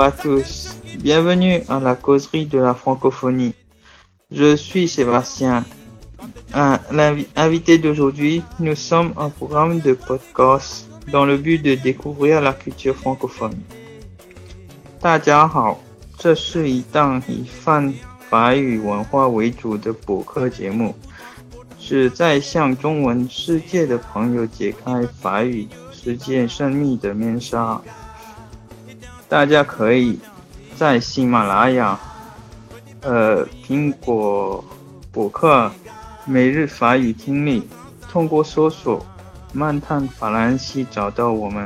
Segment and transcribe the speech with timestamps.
[0.00, 3.52] à tous, bienvenue à la causerie de la francophonie.
[4.30, 5.64] Je suis Sébastien.
[6.90, 12.94] L'invité d'aujourd'hui, nous sommes un programme de podcast dans le but de découvrir la culture
[12.94, 13.56] francophone.
[14.98, 15.78] 大家好，
[16.16, 17.92] 这是一档以泛
[18.30, 20.94] 法语文化为主的博客节目，
[21.78, 27.78] 是在向中文世界的朋友解开法语世界神秘的面纱。
[29.31, 30.19] 大家可以
[30.75, 31.97] 在喜马拉雅、
[33.01, 34.61] 呃苹果
[35.09, 35.71] 博客、
[36.25, 37.65] 每日法语听力
[38.09, 39.05] 通过搜索
[39.55, 41.65] “漫谈法兰西”找到我们。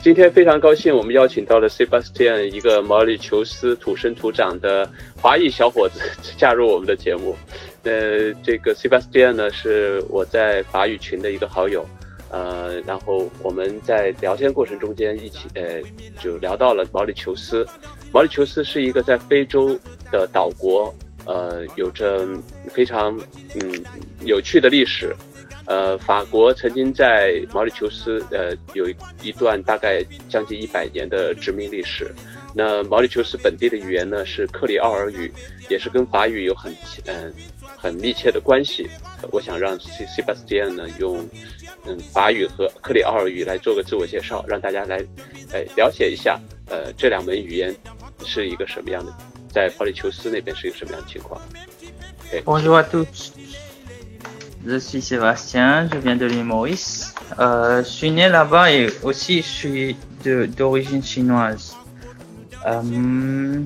[0.00, 6.00] 今天非常高兴，我们邀请到了 Sebastian 一个毛里求斯土生土长的华裔小伙子
[6.38, 7.36] 加入我们的节目。
[7.82, 11.86] 呃，这个 Sebastian 呢是我在法语群的一个好友。
[12.30, 15.82] 呃，然后我们在聊天过程中间一起，呃，
[16.20, 17.66] 就聊到了毛里求斯。
[18.12, 19.78] 毛里求斯是一个在非洲
[20.10, 22.26] 的岛国，呃，有着
[22.68, 23.18] 非常
[23.54, 23.84] 嗯
[24.24, 25.14] 有趣的历史。
[25.66, 28.88] 呃，法国曾经在毛里求斯，呃，有
[29.22, 32.12] 一段大概将近一百年的殖民历史。
[32.54, 35.32] 那毛里求斯本地的语言呢是克里奥尔语，
[35.68, 36.74] 也是跟法语有很
[37.06, 37.32] 嗯
[37.76, 38.88] 很密切的关系。
[39.30, 41.28] 我想让 Sebastian 呢用。
[41.86, 45.02] 嗯，法语和克里奥尔语来做个自我介绍，让大家来，
[45.50, 46.38] 哎，了解一下，
[46.68, 47.74] 呃，这两门语言
[48.26, 49.10] 是一个什么样的，
[49.50, 51.40] 在保里求斯那边是一个什么样的情况。
[52.44, 53.32] Bonjour à tous,
[54.66, 57.14] je suis Sébastien, je viens de l'île Maurice.
[57.38, 61.72] Euh, je suis né là-bas et aussi je suis d'origine chinoise.
[62.66, 63.60] Euh,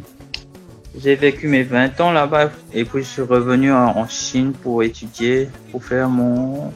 [0.97, 5.49] j'ai vécu mes 20 ans là-bas et puis je suis revenu en Chine pour étudier,
[5.73, 6.73] pour faire mon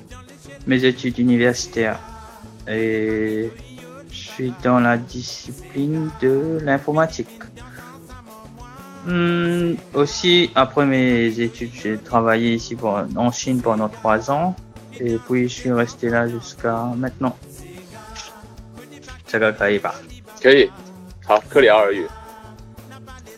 [0.68, 1.98] mes études universitaires.
[2.68, 3.50] Et
[4.10, 7.28] je suis dans la discipline de l'informatique.
[9.06, 14.54] Hmm, aussi, après mes études, j'ai travaillé ici en Chine pendant trois ans.
[15.00, 17.36] Et puis, je suis resté là jusqu'à maintenant.
[19.26, 19.94] Ça va pas.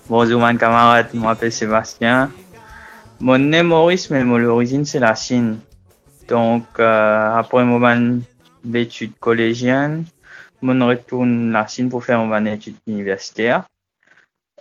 [0.07, 1.07] Bonjour, mon camarade.
[1.13, 2.31] Je m'appelle Sébastien.
[3.19, 5.59] Mon nom Maurice, mais mon origine, c'est la Chine.
[6.27, 8.21] Donc, euh, après mon
[8.73, 10.05] études collégiennes,
[10.61, 13.63] je retourne la Chine pour faire mon étude universitaire.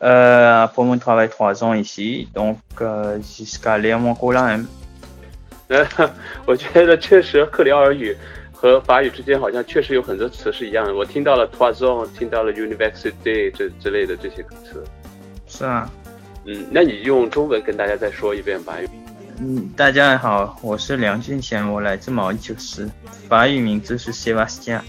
[0.03, 4.67] Euh, après mon travail trois ans ici, donc euh, jusqu'à lire mon cours là même.
[6.47, 8.15] 我觉得确实克里奥尔语
[8.62, 10.94] 和法语之间好像确实有很多词是一样的。
[10.94, 14.84] 我听到了 trois ans，听到了 university 这之类的这些词。
[15.48, 15.90] 是啊。
[16.44, 18.76] 嗯，那你用中文跟大家再说一遍吧。
[19.40, 22.90] 嗯，大家好，我是梁俊贤，我来自毛里求斯，
[23.30, 24.82] 法语名字是 Sebastian。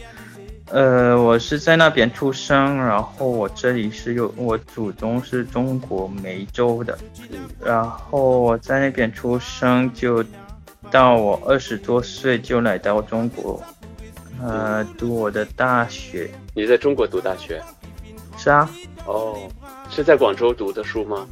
[0.72, 6.98] 呃，我是在那边出生，然后我这里是有我祖宗是中国梅州的，
[7.64, 10.24] 然后我在那边出生，就
[10.90, 13.62] 到我二十多岁就来到中国，
[14.42, 16.30] 呃，读我的大学。
[16.54, 17.62] 你在中国读大学？
[18.36, 18.68] 是啊。
[19.06, 19.36] 哦，
[19.90, 21.26] 是在广州读的书吗？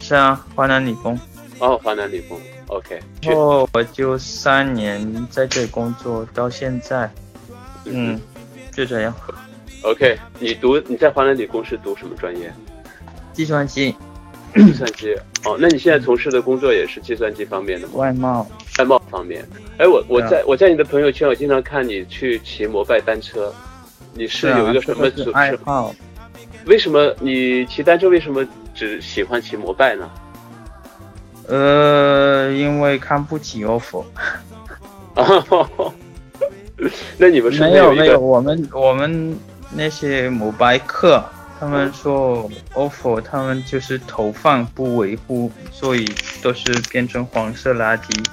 [0.00, 1.18] 是啊，华南理工。
[1.58, 2.40] 哦，华南理工。
[2.68, 7.10] OK，然后我就三年在这里工作到现在，
[7.84, 8.20] 嗯，
[8.72, 9.14] 就这样。
[9.82, 12.52] OK，你读你在华南理工是读什么专业？
[13.32, 13.94] 计算机。
[14.54, 15.14] 计算机。
[15.44, 17.94] 哦，那你现在从事的工作也是计算机方面的吗？
[17.94, 18.46] 外贸。
[18.78, 19.46] 外贸方面。
[19.78, 23.52] 哎，我我在我在你的朋友圈，我经常看你去骑摩拜单车，
[24.14, 25.94] 你是有一个什么组爱好？
[26.66, 30.10] 为什么你骑单车为什么只喜欢骑摩拜呢？
[31.48, 34.04] 呃，因为看不起 ofo。
[37.16, 39.36] 那你们是没有没有，我们我们
[39.72, 41.24] 那些摩拜客，
[41.58, 46.08] 他们说 ofo 他们就是投放不维护，所以
[46.40, 48.24] 都是变成黄色垃圾。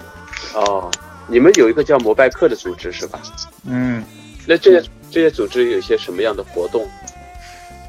[0.54, 0.92] 哦，
[1.28, 3.20] 你们有一个叫摩拜客的组织是吧？
[3.66, 4.04] 嗯，
[4.46, 6.88] 那这些这些组织有些什么样的活动？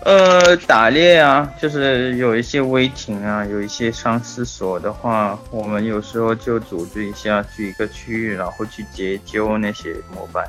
[0.04, 10.48] 呃，打猎啊，就是有一些微艇啊，有一些上厕所的话，我们有时候就组织一下去一个区域，然后去解救那些摩拜。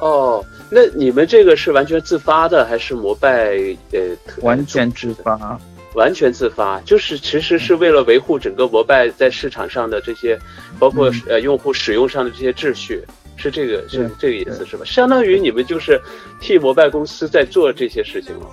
[0.00, 3.56] 哦，那你们这个是完全自发的，还是摩拜？
[3.92, 4.00] 呃，
[4.42, 5.58] 完全自发，
[5.94, 10.38] 完全自发，就是其实是为了维护整个摩拜在市场上的这些，
[10.78, 13.02] 包括呃用户使用上的这些秩序。
[13.36, 14.84] 是这个是这个意思是吧？
[14.84, 16.00] 相当于你们就是
[16.40, 18.46] 替摩拜公司在做这些事情了，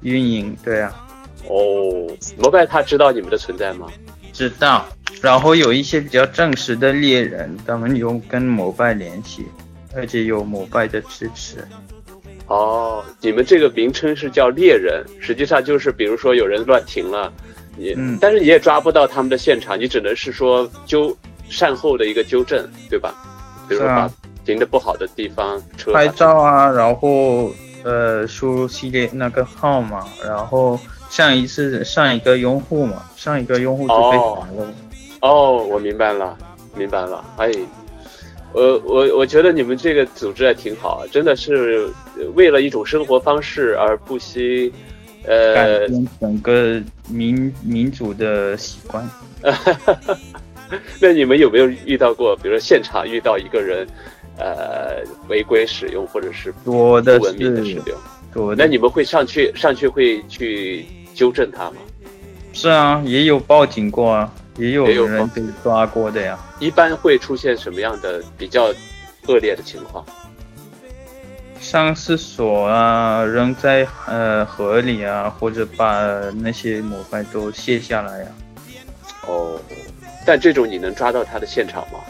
[0.00, 1.06] 运营对啊。
[1.48, 2.06] 哦，
[2.38, 3.86] 摩拜他知道你们的存在吗？
[4.32, 4.88] 知道。
[5.20, 9.44] 然后有一些比较正式的猎人，他们有跟摩拜联系。
[9.92, 11.66] 而且有摩拜的支持。
[12.50, 17.32] 哦，你们这个名称是叫猎人，实际上就是比如说有人乱停了，
[17.76, 21.16] 你，嗯但是你也抓不到他们的现场，你只能是说纠
[21.48, 23.14] 善后的一个纠正，对吧？
[23.68, 24.10] 比如说把
[24.44, 27.52] 停的不好的地方车拍照啊，然后
[27.84, 30.76] 呃输入系列那个号码，然后
[31.08, 34.74] 上一次上一个用户嘛，上一个用户就被哦罚了。
[35.20, 36.36] 哦，我明白了，
[36.74, 37.24] 明白了。
[37.36, 37.48] 哎，
[38.52, 41.88] 我我我觉得你们这个组织还挺好，真的是
[42.34, 44.72] 为了一种生活方式而不惜，
[45.24, 45.86] 呃
[46.20, 49.08] 整个民民族的习惯。
[51.00, 53.86] 那你们有没有遇到过，比如说现场遇到一个人，
[54.36, 57.98] 呃，违规使用或者是不多的文明的使是用？
[58.32, 61.76] 多的，那你们会上去上去会去纠正他吗？
[62.52, 66.38] 是啊，也有报警过啊，也有人被抓过的呀。
[66.58, 68.72] 一般会出现什么样的比较
[69.26, 70.04] 恶劣的情况？
[71.60, 76.02] 上厕所啊，扔在呃河里啊，或者把
[76.36, 78.28] 那些膜拜都卸下来啊。
[79.26, 79.60] 哦，
[80.24, 82.00] 但这种你能抓到他的现场吗？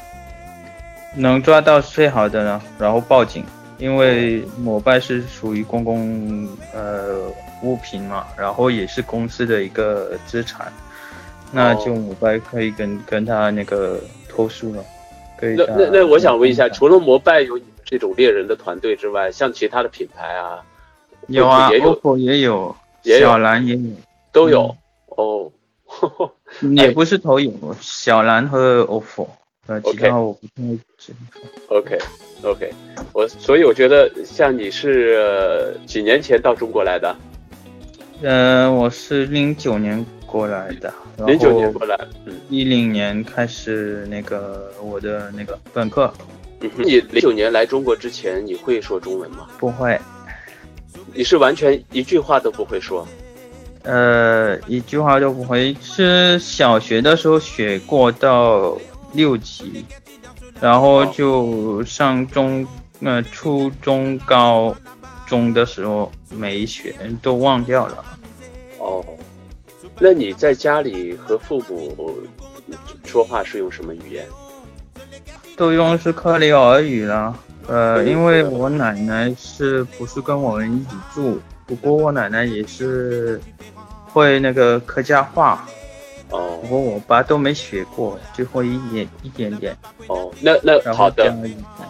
[1.17, 3.45] 能抓到是最好的呢，然后报警，
[3.79, 7.19] 因为膜拜是属于公共呃
[7.63, 10.73] 物品嘛，然后也是公司的一个资产，
[11.52, 14.85] 那就摩拜可以跟跟他那个投诉了，
[15.38, 15.55] 可以。
[15.56, 20.62] 那那那，我想问一下，除了摩拜有你们这种猎人的团队之外，像其他的品牌啊，
[21.29, 23.26] 有啊也有，OPPO 也有，也有。
[23.26, 23.91] 小蓝也有，
[24.32, 24.76] 都有、
[25.17, 25.50] 哦。
[26.76, 29.26] 也不是投影，小蓝和 OPPO，
[29.67, 30.62] 呃，其他我不太
[30.96, 31.76] 知道。
[31.76, 31.99] OK
[32.43, 32.73] OK，
[33.12, 37.17] 我所以我觉得像你是、呃几年前到中国来的，
[38.23, 40.93] 呃，我是零九年过来的，
[41.27, 46.12] 零九年过来，嗯一零年开始那个我的那个本科
[46.61, 49.49] 嗯，你零九年来中国之前，你会说中文吗？
[49.59, 50.00] 不会，
[51.12, 53.06] 你是完全一句话都不会说？
[53.82, 55.75] 呃，一句话都不会。
[55.81, 58.79] 是小学的时候学过到
[59.15, 59.85] 六级，
[60.61, 62.67] 然后就上中
[63.00, 64.77] 呃初中高
[65.27, 68.05] 中的时候没学，都忘掉了。
[68.79, 69.05] 哦，
[70.02, 72.19] 那你在家里和父母
[73.05, 74.26] 说话是用什么语言？
[75.56, 77.37] 都用是克里尔语了。
[77.69, 81.38] 呃，嗯因为我奶奶是不是跟我们一起住？
[81.67, 83.38] 不过我奶奶也是
[84.06, 85.64] 会那个客家话，
[86.31, 89.76] 哦不过我爸都没学过，就会一点一点点。
[90.06, 91.32] 哦，那那好的，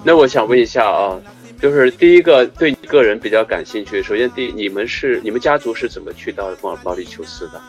[0.03, 1.19] 那我想问一下啊，
[1.63, 4.03] 就是第一个对你个人比较感兴趣。
[4.03, 7.61] 首先，第你们是你们家族是怎么去到毛毛里求斯的？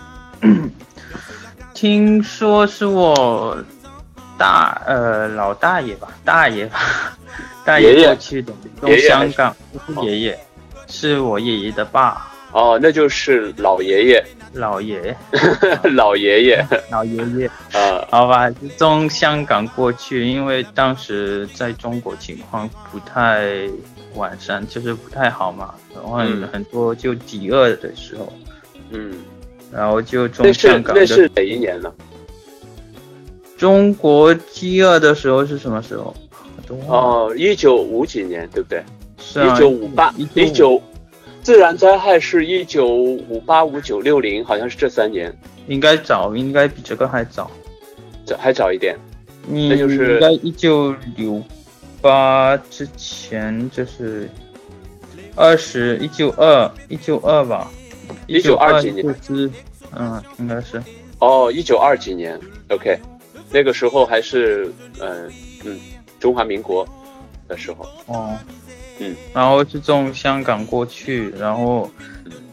[1.82, 3.58] 听说是我
[4.38, 6.80] 大呃老大爷吧，大爷吧，
[7.66, 9.56] 大爷爷过去的，从香港，
[9.88, 10.40] 不是爷爷，
[10.88, 14.24] 是我爷爷的爸，哦，那就是老爷爷，
[14.54, 15.18] 老爷，
[15.96, 16.68] 老爷爷。
[16.92, 17.48] 老爷爷。
[17.74, 18.48] 啊，好吧，
[18.78, 23.68] 从香港过去，因为当时在中国情况不太
[24.14, 26.18] 完善，就是不太好嘛，然后
[26.54, 28.32] 很多就饥饿的时候，
[28.92, 29.16] 嗯，
[29.72, 31.94] 然后就那从是香港的那是哪一年呢？
[33.58, 36.14] 中国饥饿的时候是什么时候？
[36.88, 38.84] 哦，一九五几年，对不对？
[39.20, 40.82] 是啊，一九五八，一一九，
[41.42, 45.36] 自然灾害是一九五八五九六零，好像是这三年，
[45.68, 47.52] 应该早，应该比这个还早。
[48.26, 48.98] 早还早一点。
[49.48, 51.42] 你那就是应该一九六
[52.00, 54.30] 八之前就是
[55.36, 57.70] 二十一九二一九二吧，
[58.28, 59.52] 1920几年。
[59.94, 60.82] 嗯，应该是
[61.20, 62.40] 哦，一九二几年
[62.70, 62.98] ，OK，
[63.50, 65.30] 那个时候还是嗯
[65.66, 65.80] 嗯
[66.20, 66.88] 中华民国
[67.48, 68.38] 的时候，哦，
[69.00, 71.92] 嗯，然后是从香港过去，然后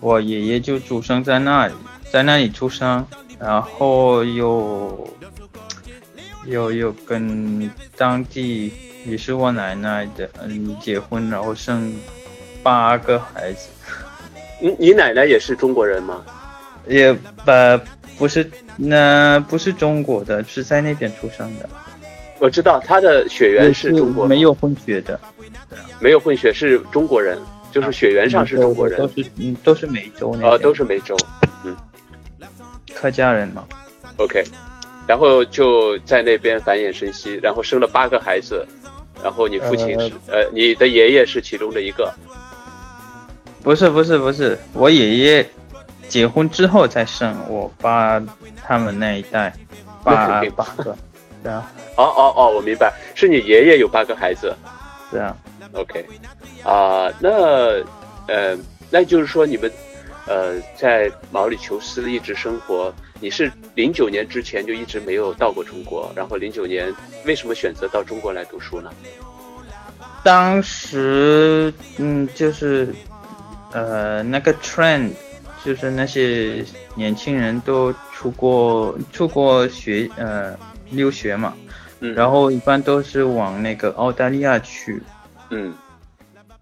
[0.00, 1.74] 我爷爷就出生在那里，
[2.10, 3.06] 在那里出生，
[3.38, 5.08] 然后又
[6.46, 8.72] 又又跟当地
[9.06, 11.94] 也是我奶奶的嗯结婚，然后生
[12.64, 13.68] 八个孩子，
[14.60, 16.24] 你你奶奶也是中国人吗？
[16.86, 17.52] 也不
[18.16, 21.68] 不是那不是中国的，是在那边出生的，
[22.38, 25.20] 我知道她的血缘是中国，没有混血的，
[26.00, 27.38] 没有混血，是中国人，
[27.70, 28.98] 就是血缘上是中国人。
[28.98, 31.14] 都，是嗯都是美洲那边，呃，都是梅州
[32.94, 33.64] 客家人嘛。
[34.16, 34.42] ，OK，
[35.06, 38.66] 然后就在那边繁衍生息，然后生了八个孩子，
[39.22, 42.12] 然后你父亲是呃你的爷爷是其中的一个，
[43.68, 45.46] 不是不是不是，我爷爷
[46.08, 48.18] 结婚之后再生，我爸
[48.64, 49.52] 他们那一代
[50.02, 50.96] 八八个，
[51.42, 54.56] 对啊，哦哦哦，我明白，是你爷爷有八个孩子，
[55.10, 55.36] 对啊。
[55.72, 56.02] OK，
[56.64, 57.28] 啊，那
[58.26, 58.56] 呃，
[58.88, 59.70] 那就是说你们
[60.26, 66.90] 呃在毛里求斯一直生活，你是零九年之前就一直没有到过中国，然后零九年
[67.26, 68.90] 为什么选择到中国来读书呢？
[70.24, 72.94] 当时嗯，就是
[73.72, 75.10] 呃那个 trend，
[75.64, 80.56] 就是那些年轻人都出国出国学呃
[80.90, 81.54] 留学嘛，
[82.00, 85.02] 嗯，然后一般都是往那个澳大利亚去。
[85.50, 85.74] 嗯，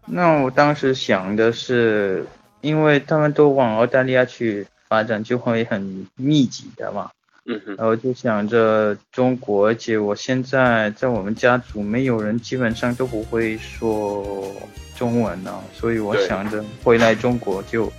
[0.04, 2.26] 那我当时想的是，
[2.60, 7.10] 因为他们都往澳大利亚去发展，就会很密集的嘛。
[7.46, 14.52] 嗯哼，然后就想着中国，而且我现在在我们家族没有人，基本上都不会说
[14.96, 17.92] 中文呢，所以我想着回来中国就，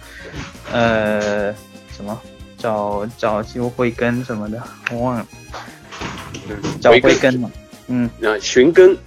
[0.72, 1.54] 呃，
[1.92, 2.20] 什么
[2.58, 4.62] 找找就慧根什么的，
[4.92, 5.27] 我忘了，
[6.82, 7.51] 找慧根嘛，
[7.88, 8.98] 嗯，啊，寻根。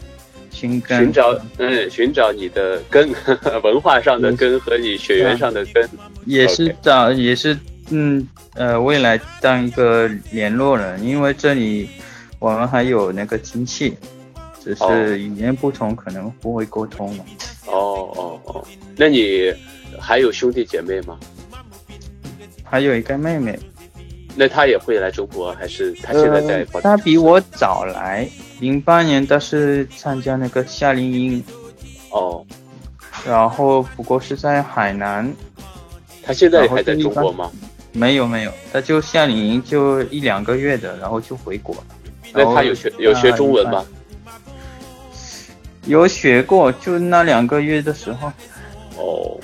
[0.53, 3.09] 寻根，寻找，嗯，寻找你的根，
[3.63, 5.89] 文化上的根和你血缘上的根，
[6.27, 7.57] 也是找，也是，
[7.91, 11.89] 嗯，呃，未来当一个联络人，因为这里
[12.39, 13.97] 我们还有那个亲戚，
[14.63, 17.25] 只是语言不同，可能不会沟通嘛。
[17.67, 18.65] 哦哦哦，
[18.97, 19.53] 那你
[19.99, 21.19] 还有兄弟姐妹吗？
[22.65, 23.59] 还有一个妹妹。
[24.37, 26.65] 那她也会来中国，还是她现在在？
[26.81, 28.29] 她比我早来，
[28.61, 31.45] 零八年她是参加那个夏令营，
[32.13, 32.47] 哦，
[33.27, 35.29] 然后不过是在海南。
[36.23, 37.51] 她现在还在中国吗？
[37.93, 41.85] 没有没有，他就夏令营就一两个月的，然后就回国了。
[42.33, 43.85] 那他有学有学中文吗？
[45.87, 48.29] 有学过，就那两个月的时候。
[48.97, 49.39] 哦。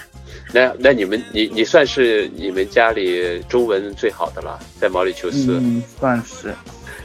[0.54, 6.54] 那那你们你你算是你们家里中文最好的了，在毛里求斯，嗯，算是。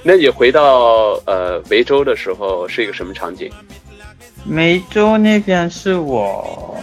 [0.04, 3.52] 那你回到呃梅州的时候是一个什么场景？
[4.46, 6.78] 梅州那边是我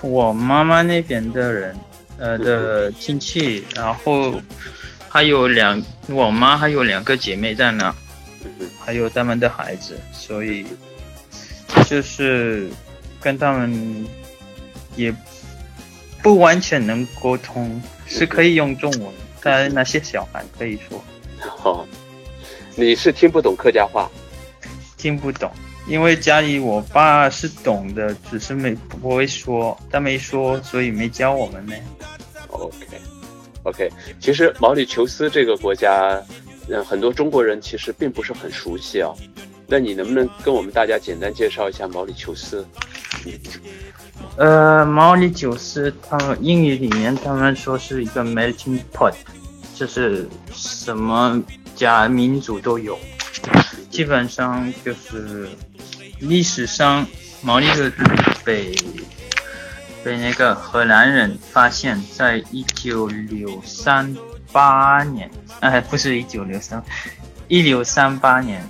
[0.00, 1.76] 我妈妈那边的人，
[2.20, 4.40] 呃的亲戚，然后
[5.08, 7.92] 还有两我妈还有两个姐妹在那，
[8.78, 10.64] 还有他们的孩子，所以
[11.86, 12.68] 就是
[13.20, 14.06] 跟他们
[14.94, 15.12] 也。
[16.22, 19.10] 不完全能沟通，是可以用中文，
[19.42, 21.02] 但那些小孩可以说。
[21.64, 21.86] 哦，
[22.76, 24.06] 你是听不懂客家话？
[24.98, 25.50] 听不懂，
[25.90, 31.74] 因为家里我爸是懂的，只是没不会说，他没说，所以没教我们呢。
[32.46, 36.22] OK，OK，其实毛里求斯这个国家，
[36.68, 39.10] 嗯，很多中国人其实并不是很熟悉啊。
[39.66, 42.64] 那你能不能跟我们大家简单介绍一下毛里求斯？
[44.36, 49.12] 呃，毛里求斯，他们英语里面他们说是一个 melting pot，
[49.74, 51.42] 就是什么
[51.74, 52.96] 家民族都有，
[53.90, 55.48] 基本上就是
[56.20, 57.06] 历史上
[57.42, 57.92] 毛里求斯
[58.44, 58.74] 被
[60.04, 64.14] 被那个荷兰人发现，在一九六三
[64.52, 66.82] 八年，哎，不是一九六三，
[67.48, 68.62] 一六三八年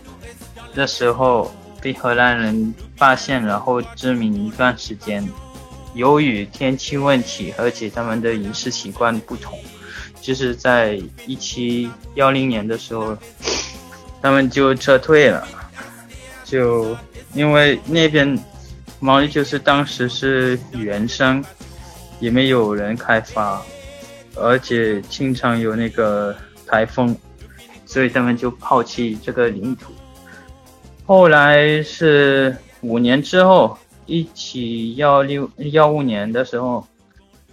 [0.74, 5.28] 的时候被荷兰人发现，然后殖民一段时间。
[5.94, 9.58] 由于天气问题，而且他们的饮食习惯不同，
[10.20, 13.18] 就是在一七幺零年的时候，
[14.22, 15.46] 他们就撤退了。
[16.44, 16.96] 就
[17.32, 18.38] 因为那边
[18.98, 21.44] 毛利就是当时是原生，
[22.18, 23.62] 也没有人开发，
[24.36, 27.16] 而且经常有那个台风，
[27.86, 29.92] 所以他们就抛弃这个领土。
[31.06, 33.78] 后来是五年之后。
[34.06, 36.84] 一起幺六幺五年的时候，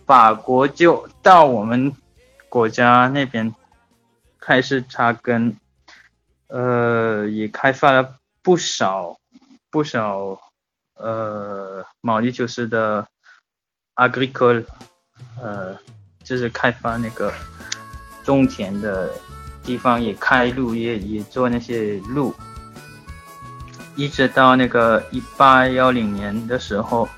[0.07, 1.93] 法国就到我们
[2.49, 3.53] 国家那边
[4.39, 5.55] 开始扎根，
[6.47, 9.19] 呃，也开发了不少
[9.69, 10.39] 不少
[10.95, 13.05] 呃毛利求斯的
[13.95, 14.63] agricole，
[15.41, 15.77] 呃，
[16.23, 17.33] 就是开发那个
[18.23, 19.09] 种田的
[19.63, 22.33] 地方，也开路，也也做那些路。
[23.95, 27.09] 一直到那个一八幺零年的时候，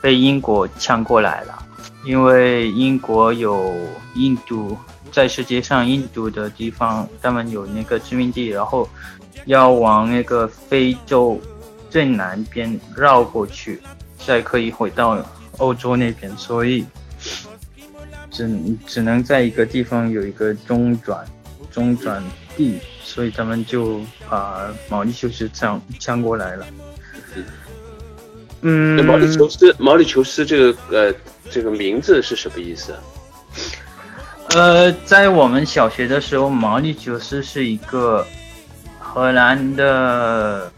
[0.00, 1.62] 被英国抢过来了。
[2.04, 3.74] 因为英国有
[4.14, 4.78] 印度
[5.10, 8.88] 在世界上印度的地方，他们有那个殖民地，然后
[9.44, 11.40] 要往那个非洲
[11.90, 13.80] 最南边绕过去，
[14.18, 15.24] 才可以回到
[15.58, 16.34] 欧洲那边。
[16.36, 16.84] 所以
[18.30, 18.50] 只
[18.86, 21.24] 只能在一个地方有一个中转
[21.70, 22.22] 中转
[22.56, 22.78] 地。
[23.02, 26.66] 所以他们就把毛里求斯抢抢过来了。
[28.60, 31.14] 嗯，毛里求斯，毛里求斯这个呃
[31.48, 32.94] 这个名字是什么意思？
[34.50, 38.26] 呃，在我们小学的时候，毛里求斯是一个
[39.16, 40.70] 荷兰的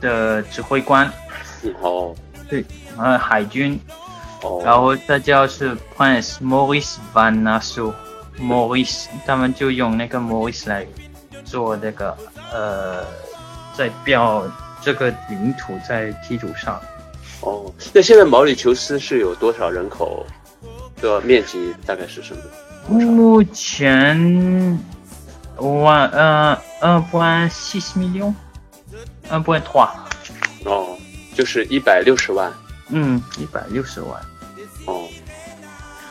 [0.00, 1.08] 的指挥官。
[1.80, 2.12] 哦，
[2.48, 2.64] 对，
[2.96, 3.78] 呃，海军。
[4.42, 4.60] 哦。
[4.64, 10.84] 然后他叫是 Prince Maurice Van Nassau，Maurice，他们就用那个 Maurice 来
[11.44, 12.18] 做那个
[12.52, 13.06] 呃，
[13.76, 14.44] 在标
[14.82, 16.80] 这个领土在地图上。
[17.42, 20.26] 哦，那现在毛里求斯是有多少人口？
[21.00, 22.42] 的面积大概是什么？
[22.88, 24.18] 目前
[25.60, 28.34] 万呃呃不按七十 million，
[29.28, 29.78] 呃不按 t
[30.64, 30.96] 哦，
[31.34, 32.52] 就是一百六十万。
[32.88, 34.20] 嗯，一百六十万。
[34.86, 35.06] 哦，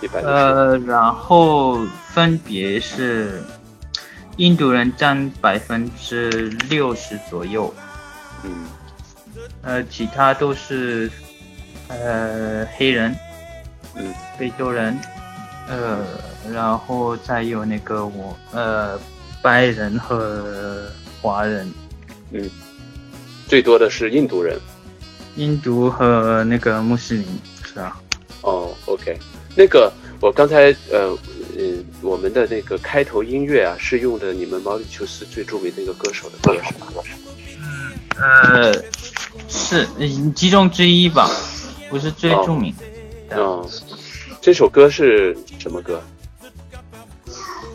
[0.01, 0.21] 一百。
[0.21, 3.43] 呃，然后分别是
[4.37, 7.73] 印度人占百分之六十左右。
[8.43, 8.67] 嗯。
[9.61, 11.11] 呃，其他都是
[11.89, 13.15] 呃黑人。
[13.95, 14.13] 嗯。
[14.37, 14.97] 非洲人。
[15.67, 16.05] 呃，
[16.51, 18.97] 然后再有那个我呃
[19.41, 20.87] 白人和
[21.21, 21.71] 华人，
[22.31, 22.49] 嗯，
[23.47, 24.59] 最多的是印度人，
[25.35, 27.25] 印度和那个穆斯林
[27.65, 27.99] 是啊？
[28.41, 29.17] 哦，OK，
[29.55, 31.17] 那个我刚才呃
[31.57, 37.03] 嗯我们的那个开头音乐啊是用的你们毛里求斯最著名的一个歌手的歌是吧？
[38.17, 38.83] 嗯呃
[39.47, 39.87] 是
[40.35, 41.29] 其中之一吧，
[41.89, 42.73] 不是最著名。
[43.31, 43.67] 哦，
[44.41, 45.37] 这首歌是。
[45.59, 46.01] 什么歌？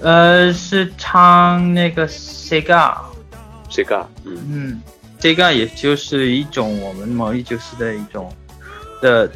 [0.04, 4.83] 呃，是唱那个 Sega，Sega，嗯嗯
[5.18, 8.31] ，Sega 也就是一种我们毛利求斯的一种
[9.00, 9.26] 的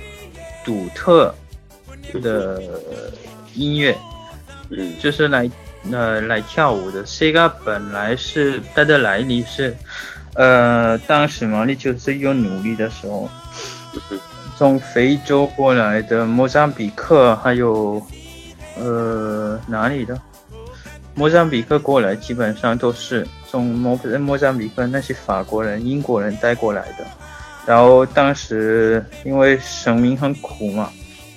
[0.63, 1.35] 独特
[2.23, 2.61] 的
[3.55, 3.97] 音乐，
[4.69, 5.51] 嗯，就是来
[5.91, 7.03] 呃来跳舞的。
[7.07, 9.75] Sega 本来是它的来历是，
[10.35, 13.27] 呃，当时毛利求斯有努力的时候，
[14.59, 18.07] 从非洲过来的莫桑比克还有。
[18.81, 20.17] 呃，哪里的？
[21.19, 27.05] 莫桑比克过来，基本上都是从莫莫桑比克那些法国人、英国人带过来的。
[27.67, 30.93] 然后当时因为生命很苦嘛，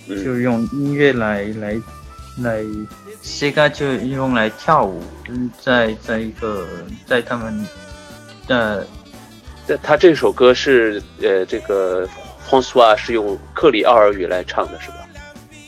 [0.08, 1.82] 就用音乐来来
[2.44, 2.64] 来，
[3.40, 5.02] 这个就用来跳舞。
[5.28, 6.68] 嗯，在在一个
[7.08, 7.66] 在他们
[8.46, 8.86] 的，
[9.66, 12.08] 在他这首歌是呃，这个
[12.48, 14.98] 方苏啊是用克里奥尔语来唱的，是吧？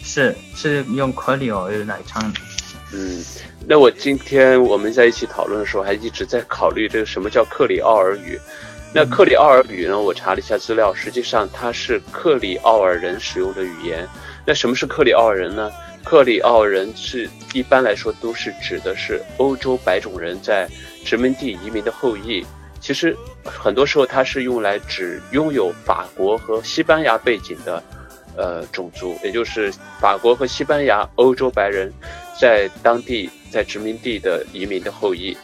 [0.04, 2.40] 是是用克里奥尔来唱的。
[2.96, 3.24] 嗯，
[3.68, 8.40] 那我今天我们在一起讨论的时候，还一直在考虑这个什么叫克里奥尔语。
[8.94, 10.00] 那克里奥尔语呢？
[10.00, 14.08] 我查了一下资料，实际上它是克里奥尔人使用的语言。
[14.46, 15.72] 那什么是克里奥尔人呢？
[16.04, 20.70] 克里奥尔人是一般来说都是指的是欧洲白种人在
[21.04, 22.46] 殖民地移民的后裔。
[22.80, 27.82] 其实很多时候它是用来指拥有法国和西班牙背景的。
[28.36, 31.94] 呃，种族也就是法国和西班牙欧洲白人，
[32.40, 35.36] 在当地在殖民地的移民的后裔，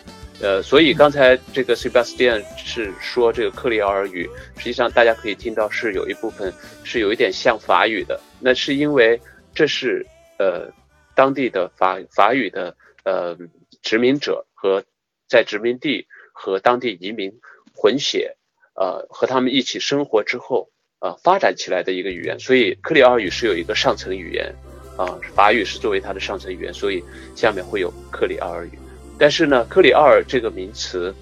[0.41, 9.19] 呃，所以刚才这个 Sebastian 是说这个克里奥尔语，实际上大家可以听到是有一部分是有一点像法语的，那是因为
[9.54, 10.06] 这是
[10.38, 10.71] 呃
[11.15, 13.38] 当地的法法语的呃
[13.82, 14.84] 殖民者和
[15.28, 17.39] 在殖民地和当地移民
[17.75, 18.36] 混血，
[18.75, 20.69] 呃和他们一起生活之后。
[21.02, 24.54] 呃，发展起来的一个语言，所以克里奥尔语是有一个上层语言，
[25.00, 27.02] 啊，法语是作为它的上层语言，所以
[27.34, 28.72] 下面会有克里奥尔语。
[29.18, 31.16] 但是呢，克里奥尔这个名词，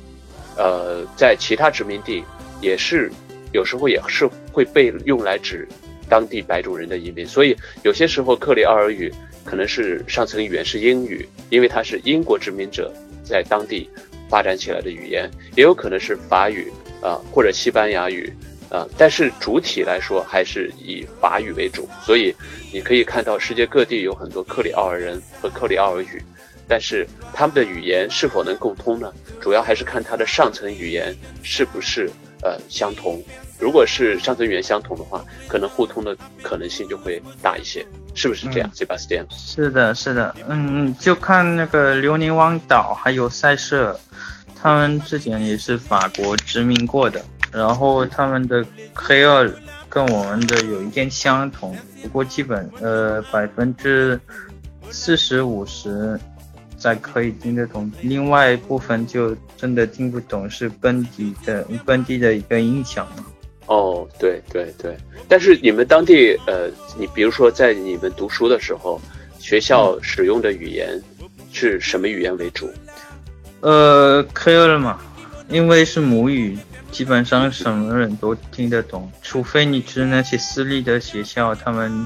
[0.58, 2.24] 呃，在其他殖民地
[2.60, 3.12] 也是
[3.54, 5.68] 有时候也是会被用来指
[6.10, 9.14] 当地白种人的移民，所以有些时候克里奥尔语
[9.46, 12.92] 可能是上层语言是英语，因为它是英国殖民者
[13.24, 13.88] 在当地
[14.28, 18.34] 发展起来的语言，也有可能是法语啊或者西班牙语。
[18.70, 22.36] 呃，但是主体来说还是以法语为主，所以
[22.74, 26.22] 你可以看到世界各地有很多克里奥尔人和克里奥尔语，
[26.68, 29.14] 但是他们的语言是否能共通呢？
[29.40, 32.10] 主要还是看它的上层语言是不是
[32.42, 33.24] 呃相同。
[33.60, 39.26] 如果是上层语言相同的话，可能互通的可能性就会大一些，是不是这样？Sebastian？
[39.32, 44.00] 是的，是的，嗯，就看那个留尼汪岛还有塞舌，
[44.62, 47.24] 他们之前也是法国殖民过的。
[47.52, 49.52] 然后他们的 K 二
[49.90, 54.20] 跟我们的有一点相同，不过基本呃百分之
[54.90, 56.20] 四十五十
[56.78, 63.26] 才可以听得懂，另外一部分就真的听不懂，是本地的本地的一个音响嘛。
[63.68, 64.96] 哦，对对对，
[65.28, 69.02] 但是你们当地呃，你比如说在你们读书的时候，
[69.40, 71.02] 学校使用的语言
[71.52, 72.70] 是什么语言为主？
[73.62, 75.00] 呃，，K 二嘛，
[75.50, 76.58] 因为是母语。
[76.92, 82.06] 基本上什么人都听得懂，除非你是那些私立的学校，他们，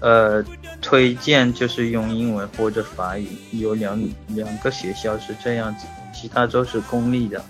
[0.00, 0.44] 呃，
[0.80, 7.44] 推荐就是用英文或者法语，有两两个学校是这样子，其他都是公立的，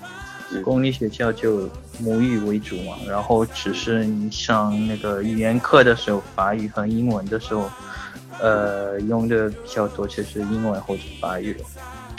[0.62, 7.70] 公立学校就母语为主嘛，然后只是你上那个语言课的时候，法语和英文的时候，
[8.40, 11.56] 呃，用的比较多就是英文或者法语。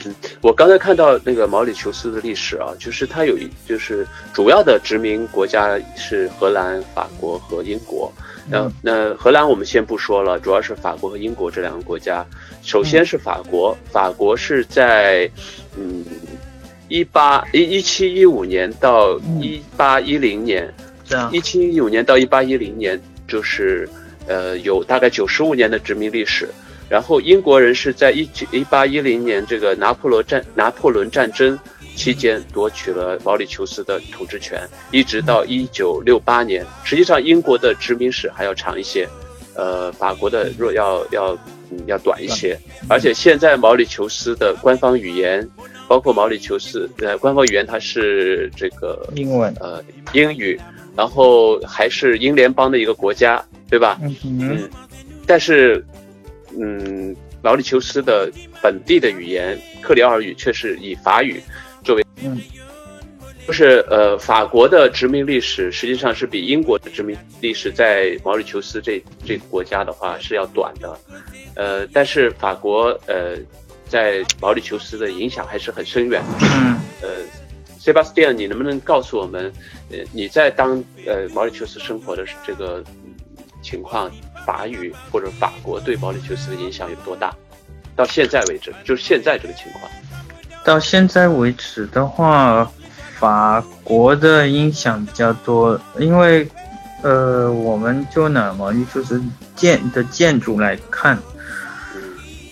[0.03, 8.11] 嗯，我刚才看到那个毛里求斯的历史啊，就是它有一就是主要的殖民国家是荷兰、法国和英国。
[8.47, 12.23] 那那荷兰我们先不说了，主要是法国和英国这两个国家。
[12.61, 15.29] 首先是法国，法国是在
[15.77, 16.05] 嗯
[16.87, 20.71] 一八一一七一五年到一八一零年，
[21.31, 23.89] 一七一五年到一八一零年就是
[24.27, 26.47] 呃有大概九十五年的殖民历史。
[26.89, 31.57] 然后英国人是在一九一八一零年这个拿破仑战拿破仑战争。
[31.95, 34.59] 期间夺取了毛里求斯的统治权，
[34.91, 36.65] 一直到一九六八年。
[36.83, 39.07] 实际上，英国的殖民史还要长一些，
[39.55, 41.31] 呃，法国的若要要
[41.71, 42.59] 嗯要短一些。
[42.89, 45.49] 而且现在毛里求斯的官方语言，
[45.87, 50.59] 包括毛里求斯呃官方语言它是这个英文呃英语，
[50.97, 53.97] 然后还是英联邦的一个国家，对吧？
[54.25, 54.69] 嗯，
[55.25, 55.81] 但是
[56.59, 61.41] 嗯，毛里求斯的本地的语言克里奥尔语却是以法语。
[61.83, 62.41] 作为嗯，
[63.45, 70.97] 就是呃，法国的殖民历史实际上是比英国的殖民历史在毛里求斯这这个国家的话是要短的，
[71.55, 73.37] 呃，但是法国呃
[73.87, 76.23] 在毛里求斯的影响还是很深远。
[76.41, 77.09] 嗯，呃
[77.79, 79.53] ，Sebastian，你能不能告诉我们，
[79.91, 82.83] 呃，你在当呃毛里求斯生活的这个
[83.61, 84.09] 情况，
[84.45, 87.33] 法语或者法国对毛里求斯的影响有多大？
[87.95, 89.89] 到现在为止，就是现在这个情况。
[90.63, 92.69] 到现在为止的话，
[93.17, 96.47] 法国的影响比较多，因为，
[97.03, 99.23] 呃，我们就拿毛里求斯
[99.55, 101.17] 建的建筑来看，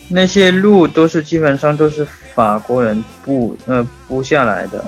[0.10, 4.86] 那些路都是基本上都是法国人布呃布下来的，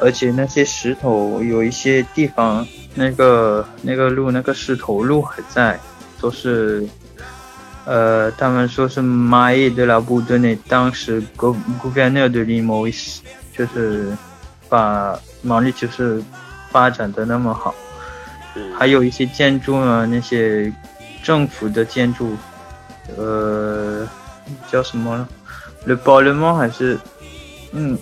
[0.00, 5.80] 而且那些石头有一些地方那个那个路那个石头路还在，
[6.20, 6.86] 都是。
[7.86, 13.18] 呃，他们说是马耶德拉布顿内当时 go governor 的 Limois，
[13.56, 14.16] 就是
[14.68, 16.22] 把毛里就是
[16.70, 17.74] 发展的那么好，
[18.78, 20.70] 还有一些建筑呢，那些
[21.22, 22.36] 政府的建筑，
[23.16, 24.06] 呃，
[24.70, 25.26] 叫什么
[25.86, 26.98] ？Le b a r l e m e n t 还是
[27.72, 27.98] 嗯，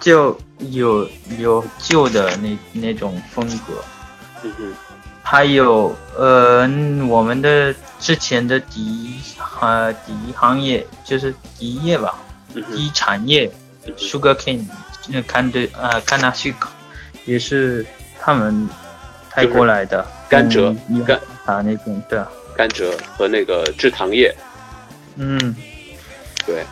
[0.00, 0.36] 就
[0.70, 3.74] 有有旧的那那种风格。
[4.42, 4.72] 嗯哼。
[5.30, 6.66] 还有呃，
[7.06, 9.20] 我们的之前的第一
[9.60, 12.18] 呃第一行业就是第一业吧，
[12.54, 13.50] 第一产业
[13.98, 14.64] ，sugar cane，
[15.08, 16.70] 那看的呃看那西克，
[17.26, 17.84] 也是
[18.18, 18.66] 他们
[19.34, 22.18] 带过来的甘蔗甘啊那种对，
[22.56, 24.34] 甘蔗和那个制糖业，
[25.16, 25.54] 嗯，
[26.46, 26.64] 对，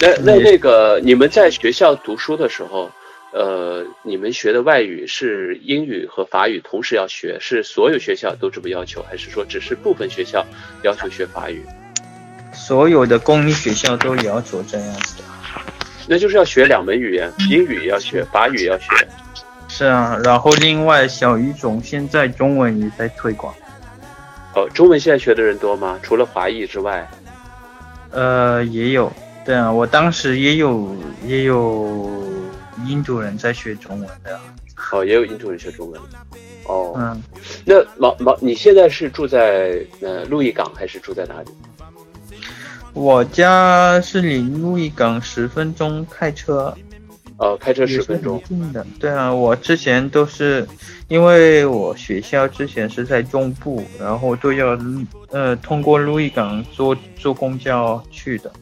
[0.00, 2.90] 那那那个你们在学校读书的时候。
[3.32, 10.44] 呃，你们学的外语是英语和法语同时要学，是所有学校都这么要求，还是说只是部分学校
[10.82, 11.64] 要求学法语？
[12.52, 15.22] 所有的公立学校都要求这样子。
[16.06, 18.86] 那就是要学两门语言，英语要学，法语要学。
[19.66, 23.54] 是啊，然后另外小语种现在中文也在推广。
[24.54, 25.98] 哦，中文现在学的人多吗？
[26.02, 27.10] 除了华裔之外？
[28.10, 29.10] 呃，也有。
[29.46, 32.10] 对啊，我当时也有也有。
[32.86, 34.40] 印度人在学中文的，
[34.90, 36.00] 哦，也有印度人学中文。
[36.64, 37.22] 哦，嗯，
[37.64, 41.50] 那毛毛，你现在是住在呃路易港还是住在哪里？
[42.92, 46.74] 我家是离路易港十分钟开车。
[47.38, 48.40] 哦，开车十分钟。
[48.46, 50.66] 近的，对啊，我之前都是
[51.08, 54.78] 因为我学校之前是在中部，然后都要
[55.30, 58.52] 呃通过路易港坐坐公交去的，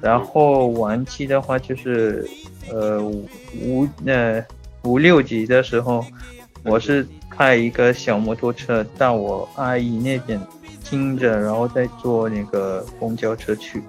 [0.00, 2.28] 然后晚期的话就是。
[2.72, 4.44] 呃，五呃
[4.82, 6.04] 五六级的时候，
[6.64, 10.40] 我是开一个小摩托车到我阿姨那边
[10.84, 13.82] 听着，然后再坐那个公交车去，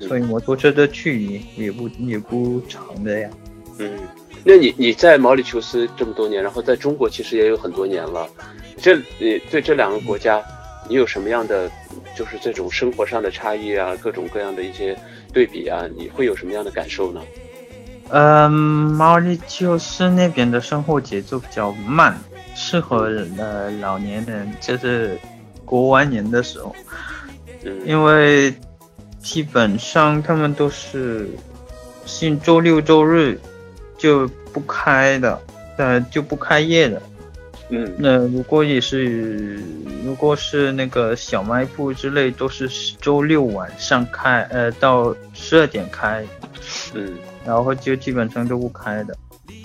[0.00, 3.30] 所以摩托车的距离也不也不长的呀。
[3.78, 3.98] 嗯，
[4.44, 8.28] 那你你在毛里求斯这么多年，然后在中国其实也有很多年了，
[8.76, 10.42] 这你对这两个国家，
[10.88, 11.70] 你有什么样的
[12.16, 14.96] 就是这种生活上的差异啊，各种各样的一些
[15.32, 17.20] 对比啊，你会有什么样的感受呢？
[18.10, 22.16] 嗯，毛里就是那边的生活节奏比较慢，
[22.54, 25.18] 适合呃老年人，就是
[25.64, 26.74] 过完年的时候，
[27.84, 28.54] 因为
[29.20, 31.28] 基本上他们都是，
[32.04, 33.40] 星周六周日
[33.96, 35.40] 就不开的，
[35.78, 37.02] 呃就不开业的。
[37.70, 39.58] 嗯，那如果也是，
[40.04, 42.68] 如果是那个小卖部之类，都是
[43.00, 46.24] 周六晚上开，呃到十二点开。
[46.92, 47.10] 嗯。
[47.44, 49.16] 然后就基本上都不开的，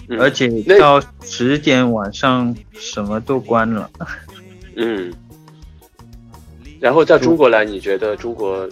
[0.08, 3.90] 嗯而且到十点晚上什么都关了。
[4.76, 5.14] 嗯，
[6.80, 8.70] 然后在中国来，你觉得中国？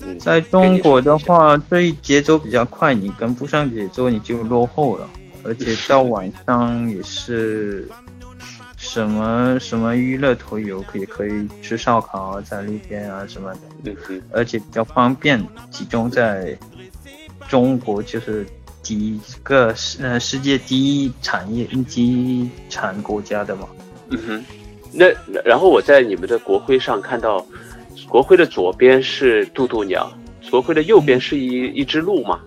[0.00, 5.08] 嗯，在中国的话，这一节奏比较快，你跟不上节奏，你就落后了。
[5.42, 7.88] 而且到晚上也是
[8.76, 13.92] 什么 什么娱乐都有，也可以吃烧烤啊，在路边啊什么的，
[14.30, 16.56] 而且比较方便，集中在
[17.48, 18.46] 中国就是
[18.82, 23.66] 第一个呃世界第一产业第一产国家的嘛。
[24.10, 24.44] 嗯哼，
[24.92, 25.06] 那
[25.44, 27.44] 然后我在你们的国徽上看到，
[28.08, 30.10] 国徽的左边是渡渡鸟，
[30.50, 32.40] 国徽的右边是一一只鹿嘛？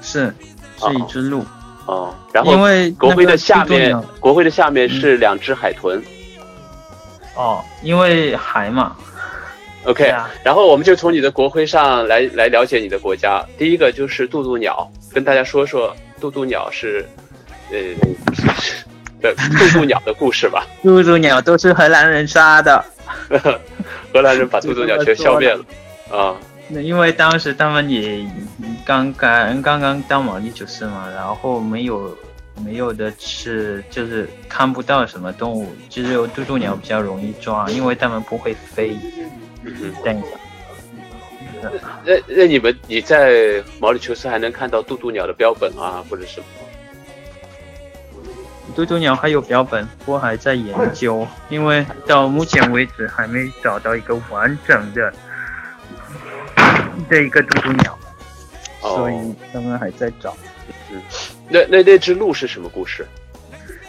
[0.00, 0.32] 是
[0.78, 1.44] 是一只鹿，
[1.86, 6.02] 哦，然后因为国徽的下面国徽的下面是两只海豚。
[7.36, 8.96] 哦，因为海嘛，
[9.84, 13.44] OK，、啊然后我们就从你的国徽上来来了解你的国家。
[13.56, 17.04] 第一个就是渡渡鸟，跟大家说说渡渡鸟是，
[17.70, 17.78] 呃，
[18.34, 18.84] 是
[19.22, 20.66] 的渡渡鸟的故事吧。
[20.82, 22.84] 渡渡鸟都是荷兰人杀的。
[24.12, 25.64] 荷兰人把渡渡鸟全消灭了
[26.12, 26.36] 啊。
[26.68, 28.24] 那因为当时他们也
[28.84, 32.16] 刚刚刚刚到毛利求斯嘛，然后没有
[32.64, 38.96] 没有的吃，就是看不到什么动物，只有渡渡鸟比较容易抓，因为它们不会飞。
[39.80, 40.20] 嗯哼，等一
[41.62, 41.70] 下，
[42.04, 46.46] 那那你们你在毛里求斯还能看到渡渡鸟的标本啊，或者什么？
[48.74, 55.12] 渡渡鸟还有标本，我还在研究，因为到目前为止还没找到一个完整的
[57.08, 57.98] 这一个渡渡鸟，
[58.82, 60.36] 哦所以他们还在找。
[60.92, 61.02] 嗯
[61.48, 63.04] 那那那只鹿是什么故事？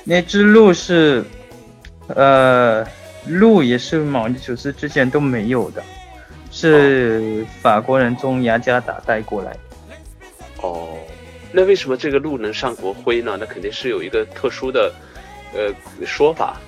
[0.04, 1.24] 那只鹿是，
[2.08, 2.84] 呃，
[3.28, 5.84] 鹿也是毛里求斯之前都没有的，
[6.52, 9.56] 是法国人从雅加达带过来。
[10.62, 10.98] 哦，
[11.52, 13.38] 那为什么这个鹿能上国徽呢？
[13.40, 14.94] 那肯定是有一个特殊的
[15.54, 15.74] 呃
[16.06, 16.60] 说法。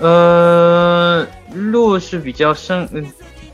[0.00, 3.04] 呃，鹿是比较圣，嗯，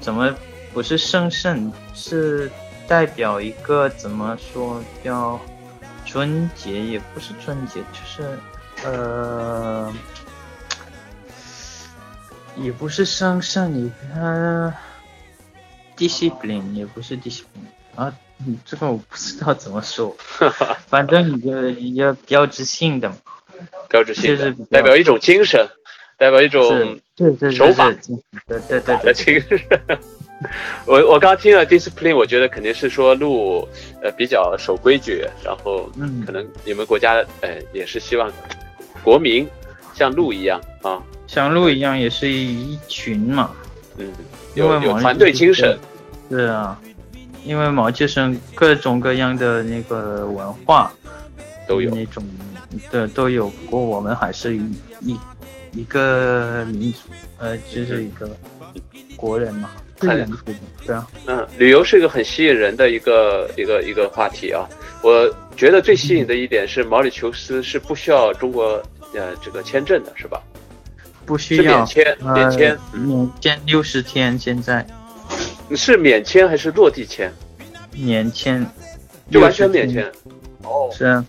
[0.01, 0.35] 怎么
[0.73, 2.51] 不是圣圣，是
[2.87, 5.41] 代表一个怎么说叫
[6.05, 8.39] 春节，也不是春节，就是
[8.85, 9.91] 呃，
[12.57, 14.75] 也不是圣圣，也它
[15.97, 17.45] discipline 也不是 discipline
[17.95, 18.15] 啊，
[18.47, 20.15] 嗯这个我不知道怎么说，
[20.89, 23.17] 反正一个一个标志性的嘛，
[23.89, 25.69] 标志性的就是，代表一种精神，
[26.19, 27.91] 代表一种是，对对对手法。
[28.47, 29.61] 对对对对精神。
[30.85, 33.67] 我我刚听了 discipline，我觉得肯定是说鹿
[34.03, 36.25] 呃比较守规矩，然后嗯。
[36.27, 38.31] 可能你们国家呃也是希望
[39.03, 39.49] 国民
[39.95, 41.01] 像鹿一样啊，
[41.35, 43.51] 像鹿一样也是一群嘛，
[43.99, 44.07] 嗯，
[44.55, 45.77] 因为毛团队精神，
[46.31, 46.81] 是啊，
[47.45, 50.93] 因为毛切生各种各样的那个文化
[51.67, 51.91] 都有。
[51.91, 52.25] 那种
[52.93, 54.61] 的都有，不过我们还是一
[55.01, 55.19] 一
[55.73, 58.31] 一个民族，呃，就是一个
[59.17, 60.31] 国人嘛，是看人，
[60.87, 64.69] 对啊，嗯，旅游是一个很吸引人的一个一个一个话题啊。
[65.03, 68.81] 我觉得最吸引的一点是毛里求斯是不需要中国
[69.15, 70.41] 呃这个签证的，是吧？
[71.25, 74.87] 是不需要免签，免签呃，免签六十天，现在
[75.75, 77.33] 是免签还是落地签？
[77.93, 78.67] 免签
[79.31, 80.05] 就完全免签。
[80.63, 81.25] 哦，是啊，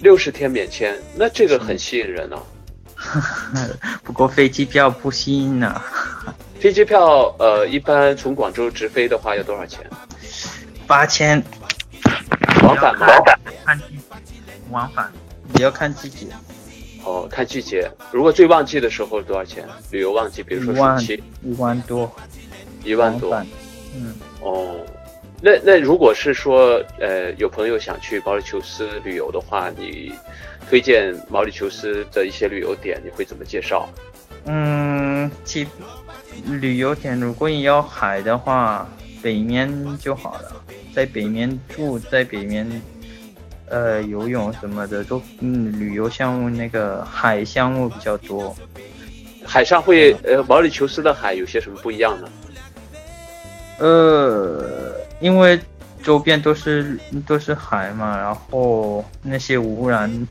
[0.00, 2.38] 六十天免签，那这个很吸引人啊。
[4.04, 5.84] 不过飞机票不吸引啊，
[6.60, 9.80] 飞机票呃，一般从广州直飞的话要多少钱？
[10.86, 11.42] 八千。
[12.62, 13.06] 往返吗？
[13.64, 13.84] 看季
[14.24, 15.12] 节，往返
[15.56, 16.28] 也要看季节，
[17.04, 17.90] 哦，看季节。
[18.10, 19.64] 如果最旺季的时候多少钱？
[19.90, 22.10] 旅游旺季，比如说暑期，一万多，
[22.82, 23.34] 一万多。
[23.94, 24.74] 嗯，哦，
[25.40, 30.12] 那那如果是说呃有朋友想去毛里求斯旅游的话，你
[30.68, 33.88] 推荐毛里求斯的一些旅游点，你会怎么介绍？
[34.46, 35.66] 嗯，其
[36.60, 38.88] 旅游点如果你要海的话，
[39.22, 40.64] 北面就好了，
[40.94, 42.68] 在北面住，在北面，
[43.68, 48.54] 呃，游泳什么的都，嗯，旅游项目那个海项目比较多。
[49.44, 52.28] 海上会呃毛里求斯的海有些什么不一样呢？
[53.78, 55.58] 呃，因为
[56.02, 60.28] 周边都是都是海嘛，然后那些污染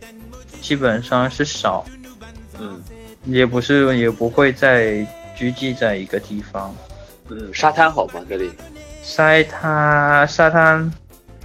[0.62, 1.86] 基本上是少，
[2.60, 2.82] 嗯
[3.26, 6.74] 也不是也不会再聚集在一个地方。
[7.30, 8.22] 嗯，沙滩好吗？
[8.30, 8.52] 这里？
[9.02, 10.92] 沙滩沙滩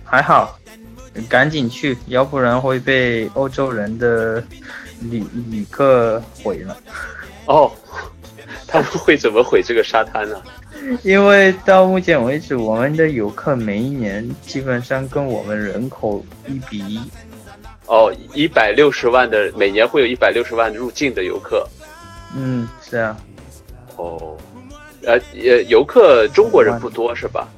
[0.05, 0.59] 还好，
[1.29, 4.43] 赶紧去，要不然会被欧洲人的
[5.01, 6.77] 旅旅客毁了。
[7.47, 7.73] 哦，
[8.69, 10.43] 他们会怎么毁这个沙滩呢？
[11.03, 17.01] 因为到目前为止，我们的游客每一年基本上跟我们人口一比一，
[17.87, 21.67] 哦，一百六十万的每年会有一百六十万入境的游客。
[22.37, 23.17] 嗯，是啊。
[23.97, 24.37] 哦，
[25.03, 27.49] 呃呃，游客中国人不多是吧？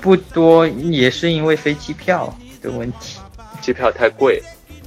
[0.00, 3.20] 不多，也是因为飞机票的问题，
[3.60, 4.42] 机票太贵。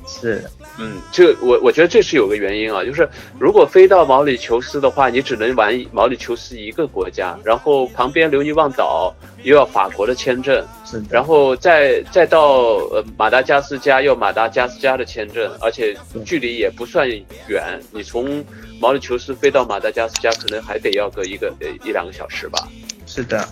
[0.05, 0.43] 是。
[0.79, 3.09] 嗯，这我我觉得这是有个原因啊，就是
[3.39, 9.11] 如果飞到毛里求斯的话，你只能玩毛里求斯一个国家，然后旁边留尼旺岛
[9.41, 17.09] 又要法国的签证，是，然后再再到呃马达加斯加要马达加斯加的签证，而且距离也不算
[17.47, 18.45] 远，你从
[18.79, 22.67] 毛里求斯飞到马达加斯加可能还得要个一个呃一两个小时吧。
[23.07, 23.43] 是的，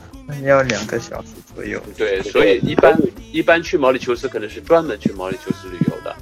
[0.43, 1.81] 要两个小时左右。
[1.97, 2.97] 对，所以一般
[3.31, 6.15] 一般去毛里求斯可能是专门去毛里求斯旅游的。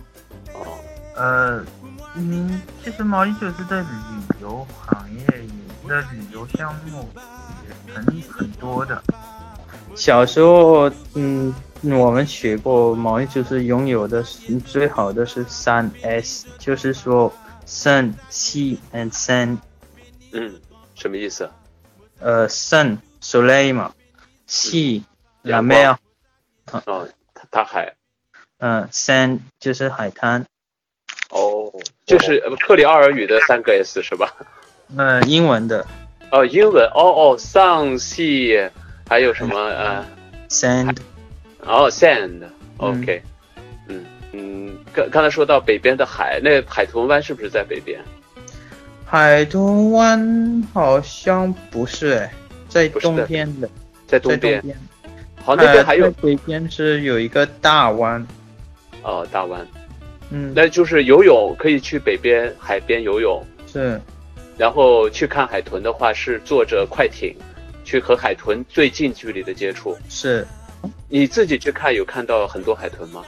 [0.54, 0.78] 哦
[1.16, 1.64] 呃，
[2.16, 3.88] 嗯，其实毛里求斯的旅
[4.42, 5.26] 游行业
[5.88, 7.08] 的旅游项目
[7.68, 9.02] 也很很多的。
[9.96, 14.24] 小时候，嗯，我们学过毛里求斯拥有的
[14.66, 17.32] 最好的是三 S，就是说
[17.68, 19.60] Sun、Sea and Sand。
[20.32, 20.56] 嗯，
[20.96, 21.48] 什么意思？
[22.20, 23.94] 呃，Sun Soleil 嘛
[24.48, 25.02] ，Sea
[25.44, 25.96] La Mer。
[26.86, 27.08] 哦，
[27.50, 27.94] 大海。
[28.60, 30.46] 嗯，Sand 就是海滩。
[31.30, 31.72] 哦，
[32.06, 34.36] 就是克里奥尔语的三个 S 是吧？
[34.98, 35.86] 呃，英文的。
[36.32, 36.86] 哦，英文。
[36.94, 38.70] 哦哦，Sun Sea，
[39.10, 40.06] 还有什么呃
[40.50, 40.98] ？Sand。
[41.62, 42.44] 哦，Sand。
[42.78, 43.24] OK。
[43.88, 48.04] 嗯嗯，刚刚才说到北边的海，那海豚湾是不是在北边？
[49.06, 52.34] 海豚湾好像不是哎，
[52.74, 53.70] 在东边的，
[54.08, 54.64] 在东边。
[55.46, 58.26] 好，那边还有北边是有一个大湾。
[59.04, 59.64] 哦，大湾。
[60.32, 64.02] 嗯，那就是游泳可以去北边海边游泳，是，
[64.58, 67.36] 然后去看海豚的话是坐着快艇，
[67.84, 69.96] 去和海豚最近距离的接触。
[70.10, 70.48] 是，
[71.10, 73.24] 你自己去看有看到很多海豚吗？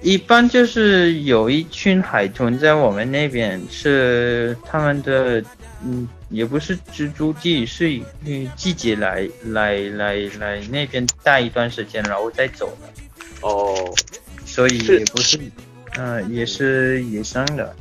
[0.00, 5.42] 一般就是有一群海豚在我们那边，是他们的，
[5.84, 8.04] 嗯，也不是蜘蛛季，是以
[8.56, 13.48] 季节来来来来那边待一段时间，然后再走的。
[13.48, 13.94] 哦，
[14.44, 15.38] 所以也不是。
[15.96, 17.72] 嗯，也是野生的，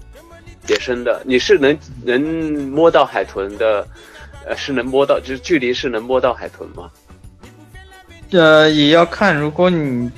[0.67, 1.19] 野生的。
[1.25, 2.21] 你是能能
[2.69, 3.87] 摸到海豚的，
[4.45, 6.91] 呃，是能摸到，就是距离是能摸到海豚吗？
[8.29, 10.11] 呃，也要看，如果你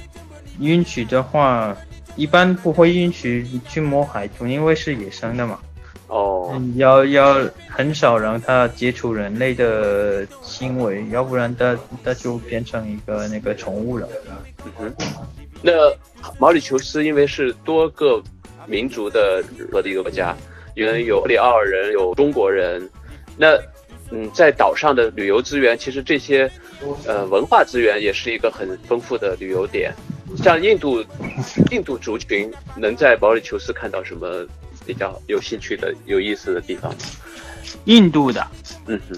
[0.60, 1.74] 允许的话，
[2.18, 5.58] 一般不会允许去摸海豚，因为是野生的嘛。
[6.08, 6.62] 哦。
[6.76, 7.38] 要要
[7.70, 14.08] 很少让它接触人类的行为，要不然它它就变成一个那个宠物了。
[14.66, 14.94] 嗯哼。
[15.62, 15.72] 那
[16.40, 18.22] 毛里求斯因为是多个
[18.68, 20.36] 民族的和的一个国家，
[20.76, 22.90] 因为有里奥尔人，有中国人。
[23.38, 23.58] 那
[24.12, 26.50] 嗯，在岛上的旅游资源，其实这些
[27.08, 29.92] 呃文化资源也是一个很丰富的旅游点。
[30.38, 31.04] 像印度
[31.72, 34.46] 印度族群能在毛里求斯看到什么
[34.86, 36.98] 比较有兴趣的、有意思的地方吗？
[37.86, 38.46] 印度的，
[38.88, 39.18] 嗯哼，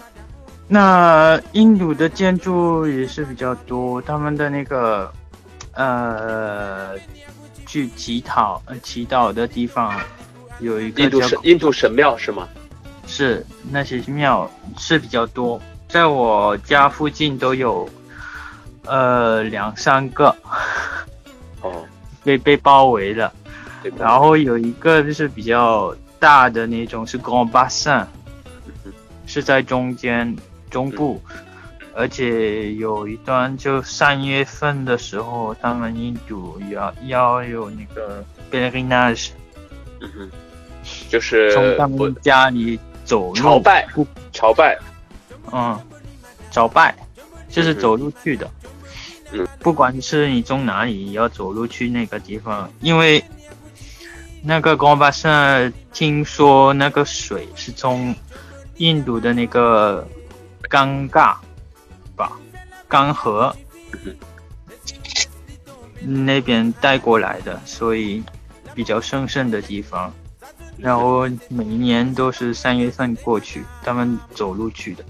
[0.68, 5.12] 那印度的建筑也是比较多，他们的那个。
[5.80, 6.98] 呃，
[7.68, 9.94] 去祈祷，祈祷的地方
[10.60, 12.48] 有一个印度神印度神庙是吗？
[13.06, 17.88] 是那些庙是比较多，在我家附近都有，
[18.86, 20.36] 呃两三个，
[21.62, 21.86] 哦，
[22.24, 23.32] 被被包围了，
[23.98, 28.06] 然后有一个就是比较大的那种是 Grand Bassin，
[29.26, 30.36] 是在中间
[30.70, 31.22] 中部。
[32.00, 39.34] 而且有一段就三月份的时候，他们印度要要有那个 e n a g e
[40.02, 40.32] 嗯哼，
[41.10, 43.34] 就是从他们家里走路。
[43.34, 43.88] 朝拜，
[44.32, 44.78] 朝拜，
[45.52, 45.76] 嗯，
[46.52, 46.96] 朝拜，
[47.50, 48.48] 就是走路去的，
[49.32, 53.24] 嗯，不管是你从哪里要走路去那个地方，因为
[54.48, 58.16] 那个光巴圣听说那个水是从
[58.78, 60.08] 印度的那个
[60.70, 61.36] 尴尬。
[62.16, 62.32] 吧，
[62.88, 63.54] 干河
[66.00, 68.24] 那边带过来的，所以
[68.74, 70.14] 比较神圣的地方。
[70.78, 75.04] 然后每一年都是三月份过去，他们走路去的。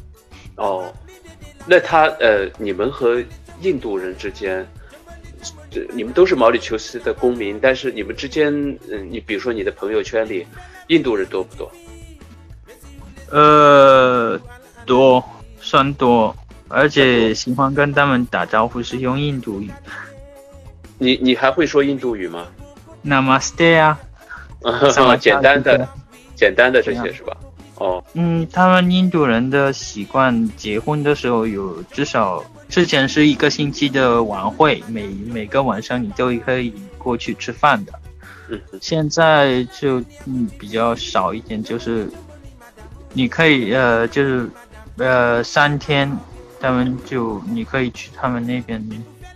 [0.55, 0.91] 哦，
[1.67, 3.23] 那他呃，你们和
[3.61, 4.67] 印度人之间，
[5.77, 8.51] 这你们都是毛里求斯的公民，但是你们之间，
[8.89, 10.45] 嗯，你比如说你的朋友圈里，
[10.87, 11.71] 印度人多不多？
[13.29, 14.39] 呃，
[14.85, 15.23] 多，
[15.59, 16.35] 算多。
[16.69, 19.71] 而且喜欢跟他们打招呼是用印度语。
[20.97, 22.47] 你你还会说印度语吗
[23.05, 23.97] ？Namaste 啊，
[25.17, 25.87] 简单的，
[26.35, 27.37] 简单的这些是吧？
[27.75, 37.93] 哦，嗯，他们印度人的习惯，结婚的时候有至少之前是一个星期的晚会，每每个晚上你都可以过去吃饭的。
[38.49, 42.09] 嗯现在就嗯比较少一点，就是
[43.13, 44.49] 你可以呃就是
[44.97, 46.09] 呃三天，
[46.59, 48.81] 他们就你可以去他们那边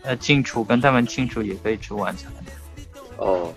[0.03, 2.31] 呃进出，跟他们进出也可以吃晚餐。
[3.17, 3.53] 哦，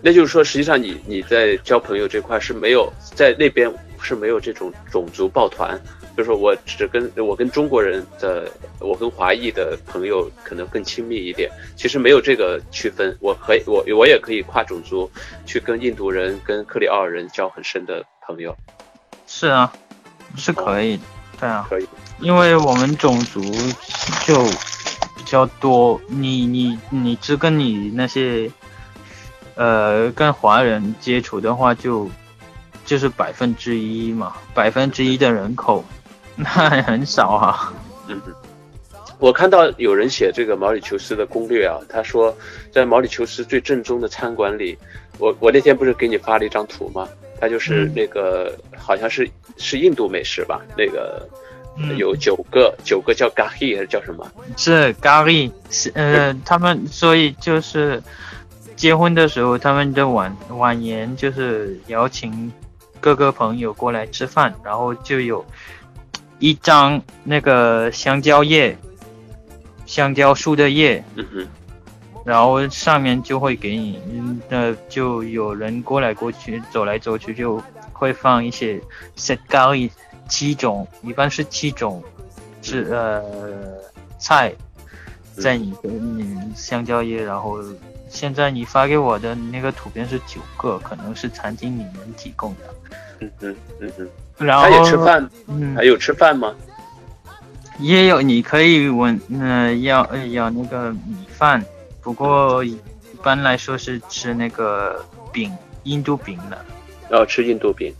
[0.00, 5.78] 那就是说，实际上你你在交朋友这块是没有在那边是没有这种种族抱团，
[6.16, 8.50] 就是我只跟我跟中国人的，
[8.80, 15.10] 我跟华裔的朋友可能更亲密一点，其实没有这个区分，我可以我我也可以跨种族
[15.44, 18.56] 去跟印度人、跟克里奥尔人交很深的朋友，
[19.26, 19.72] 是啊，
[20.36, 21.02] 是可以的，
[21.40, 21.86] 对啊，可以。
[22.18, 23.42] 因为我们种族
[24.24, 24.42] 就
[25.16, 28.50] 比较多，你你你只跟你那些
[29.54, 32.08] 呃跟华人接触的话就，
[32.86, 35.84] 就是百分之一嘛，百分之一的人口，
[36.38, 37.72] 那很少啊。
[38.08, 38.32] 嗯哼，
[39.18, 42.36] 我看到有人写这个毛里求斯的攻略啊，他说
[42.70, 44.78] 在毛里求斯最正宗的餐馆里，
[45.18, 47.08] 我我那天不是给你发了一张图吗？
[47.40, 51.28] 它就是嗯那个、好像是是印度美食吧，那个。
[51.78, 54.26] 嗯有九个，九个叫 gahi 还是叫什么？
[54.56, 58.02] 是咖喱，是呃，他们所以就是
[58.74, 62.50] 结婚的时候，他们的晚晚宴就是邀请
[62.98, 65.44] 各个朋友过来吃饭，然后就有
[66.38, 68.76] 一张那个香蕉叶，
[69.86, 71.48] 香蕉树的叶，嗯哼，
[72.24, 77.62] 然后上面就会给你，嗯，呃，就有人过来过去，走来走去，就
[77.92, 78.80] 会放一些
[79.16, 79.90] set 咖喱
[80.28, 82.02] 七种，一般是七种，
[82.60, 83.22] 是呃
[84.18, 84.52] 菜，
[85.38, 87.58] 在你的你香蕉叶，然后
[88.10, 92.74] 现在你发给我的那个图片是九个，可能是餐厅里面提供的。
[93.20, 94.08] 嗯嗯，嗯嗯。
[94.38, 96.54] 然后他也吃饭，嗯还，有吃饭吗？
[97.78, 101.62] 也有你可以问，呃，要呃要那个米饭，
[102.00, 102.78] 不过一
[103.22, 105.52] 般来说是吃那个饼，
[105.84, 106.58] 印度饼的。
[107.10, 107.94] 要吃印度饼。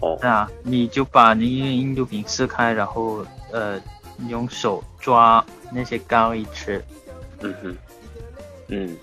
[0.00, 3.78] 哦，啊，你就把那个印度饼撕开，然后呃
[4.28, 6.82] 用手抓那些咖喱吃。
[7.40, 7.76] 嗯哼，
[8.68, 8.96] 嗯，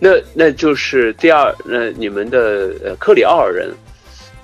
[0.00, 3.72] 那那就是第二，那你们的呃克里奥尔人，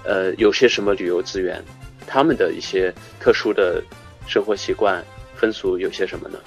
[0.08, 1.62] 呃，有些什么旅游资源？
[2.06, 2.90] 他们的一些
[3.20, 3.82] 特殊的
[4.26, 5.04] 生活习惯、
[5.36, 6.38] 风俗有些什么呢？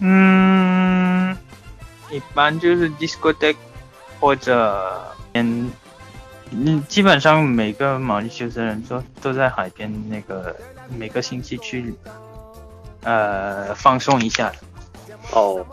[0.00, 1.36] 嗯，
[2.10, 3.54] 一般就是 discotheque
[4.18, 5.00] 或者
[5.34, 5.70] 嗯
[6.50, 10.54] 嗯，基本上每个毛里求斯人都都在海边那个
[10.98, 11.94] 每个星期去
[13.04, 14.52] 呃放松一下。
[15.30, 15.64] 哦，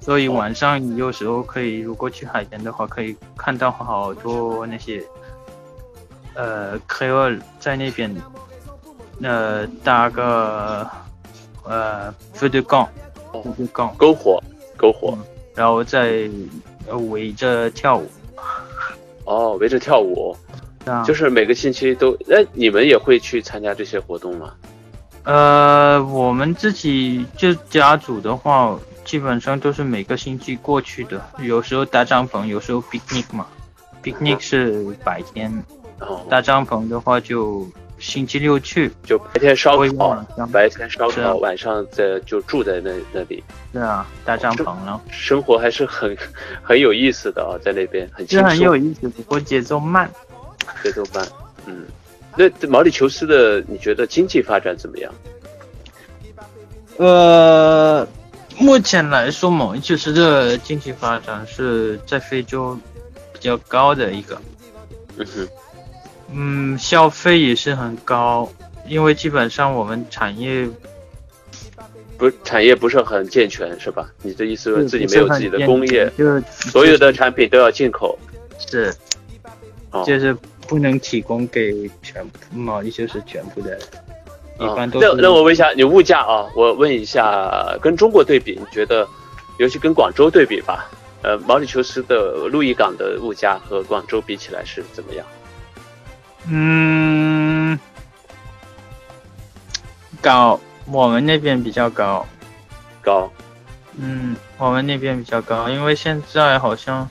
[0.00, 5.04] 所以晚上有时候可以，如果去海边的话，可以看到好多那些
[6.36, 8.14] 呃 c r e o l 在那边
[9.22, 10.86] 呃搭个
[11.64, 12.88] 呃 feu de camp
[13.32, 14.42] 哦 feu de camp，篝火，
[14.78, 15.18] 篝火，
[15.54, 16.30] 然后再
[16.86, 18.06] 呃围着跳舞。
[19.24, 20.36] 哦，围着跳舞，
[20.84, 24.54] 啊，就是每个星期都，那你们也会去参加这些活动吗？
[25.24, 33.48] 呃，我们自己就家族的话，基本上都是每个星期过去的，有时候搭帐篷，有时候 picnic 嘛。
[34.00, 35.52] picnic 是白天，
[36.00, 37.66] 哦，搭帐篷的话就
[37.98, 38.90] 星期六去。
[39.04, 43.42] 就白天烧我烤晚上，白天烧烤，晚上在就住在那那里，
[43.72, 46.16] 对啊，搭帐篷了，生活还是很
[46.62, 50.10] 很有意思的啊，在那边很轻是很有，意思，不过节奏慢。
[50.82, 51.26] 节奏慢，
[51.66, 51.84] 嗯。
[52.36, 55.14] 那毛里求斯的，你觉得经济发展怎么样？
[56.98, 58.06] 呃，
[58.58, 62.78] 目前来说，毛里求斯的经济发展是在非洲
[63.32, 64.38] 比较高的一个。
[65.16, 65.48] 嗯哼，
[66.32, 68.50] 嗯，消费也是很高，
[68.86, 70.68] 因为基本上我们产业
[72.18, 74.08] 不，产业不是很健全，是吧？
[74.22, 78.18] 你的意思说自己没有自己的工业，，就是所有的产品都要进口。
[78.58, 78.92] 是
[79.92, 80.34] 哦，就是
[80.66, 83.78] 不能提供给全部毛利就是全部的，
[84.58, 89.06] 一啊般都是那那我问一下，你物价啊，我问一下，跟中国对比，你觉得，
[89.58, 90.90] 尤其跟广州对比吧，
[91.22, 95.24] 呃，毛里求斯的路易港的物价和广州比起来是怎么样？
[96.48, 97.78] 嗯
[100.20, 102.26] 高，我们那边比较高，
[103.02, 103.32] 高？
[103.98, 107.08] 嗯，我们那边比较高，因为现在好像，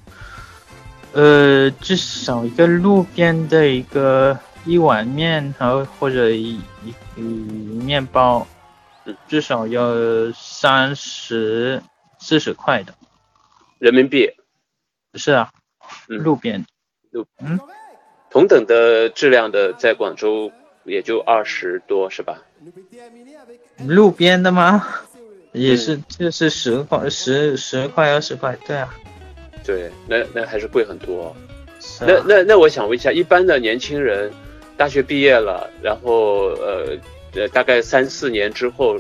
[1.14, 8.46] 呃，至少一个路边的一个一碗面，然后或者一一一面包
[9.06, 9.94] 嗯，至少要
[10.34, 11.82] 三十
[12.20, 12.94] 四十块的。
[13.80, 14.30] 人民币。
[15.16, 15.50] 是啊，
[16.10, 16.18] 嗯。
[16.20, 16.66] 路边
[18.36, 20.52] 同等的质量的，在广州
[20.84, 22.44] 也就二十多，是吧？
[23.88, 24.86] 路边的吗？
[25.54, 28.94] 也嗯是，就是十块十十块二十块，对啊。
[29.64, 31.34] 对，那那还是贵很多。
[32.02, 34.30] 那那那我想问一下，一般的年轻人
[34.76, 36.98] 大学毕业了，然后呃
[37.36, 39.00] 呃大概三四年之后，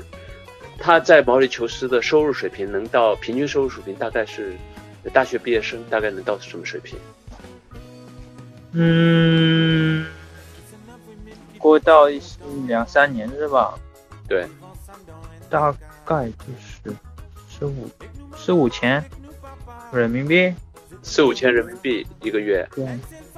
[0.80, 4.54] 他在毛里求斯的收入水平能到平均收入水平大概是
[5.12, 6.98] 大学毕业生大概能到什么水平？
[8.76, 10.06] 嗯，
[11.58, 12.22] 过到一
[12.68, 13.74] 两三年是吧？
[14.28, 14.46] 对，
[15.50, 15.74] 大
[16.04, 16.96] 概就是
[17.50, 17.90] 十五
[18.36, 19.04] 十五千
[19.92, 20.54] 人民币。
[21.02, 22.88] 四五千人民币一个月对，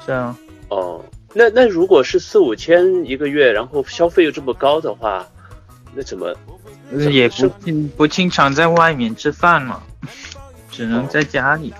[0.06, 0.36] 这样。
[0.70, 1.04] 哦。
[1.34, 5.28] 那那如果是四五千一个月，然后消费又这么高的话，
[5.94, 6.34] 那怎么？
[6.90, 9.84] 怎么也是不不经常在外面吃饭嘛，
[10.72, 11.74] 只能在家里，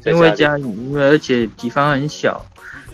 [0.00, 2.44] 在因为家家里而且地方很小，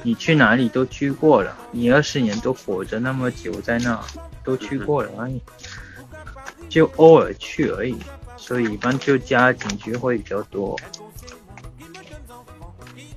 [0.03, 4.01] 你去哪里都去过了，你二十年都活着那么久在那，
[4.44, 5.40] 都去过了而已，
[6.68, 7.97] 就偶尔去而已，
[8.36, 10.78] 所以一般就家景区会比较多。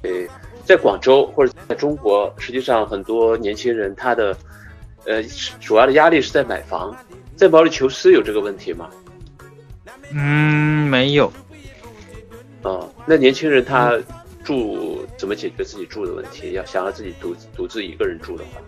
[0.02, 0.28] 对，
[0.66, 4.36] 在广州或者在中国，实际上很多年轻人他的
[5.06, 5.22] 呃
[5.60, 6.96] 主要的压力是在买房，
[7.36, 8.90] 在毛里求斯有这个问题吗？
[10.12, 11.32] 嗯，没有，
[12.64, 13.96] 哦、那年轻人他
[14.50, 16.54] 住怎么解决自己住的问题？
[16.54, 18.60] 要想要自己独独自一个人住的话，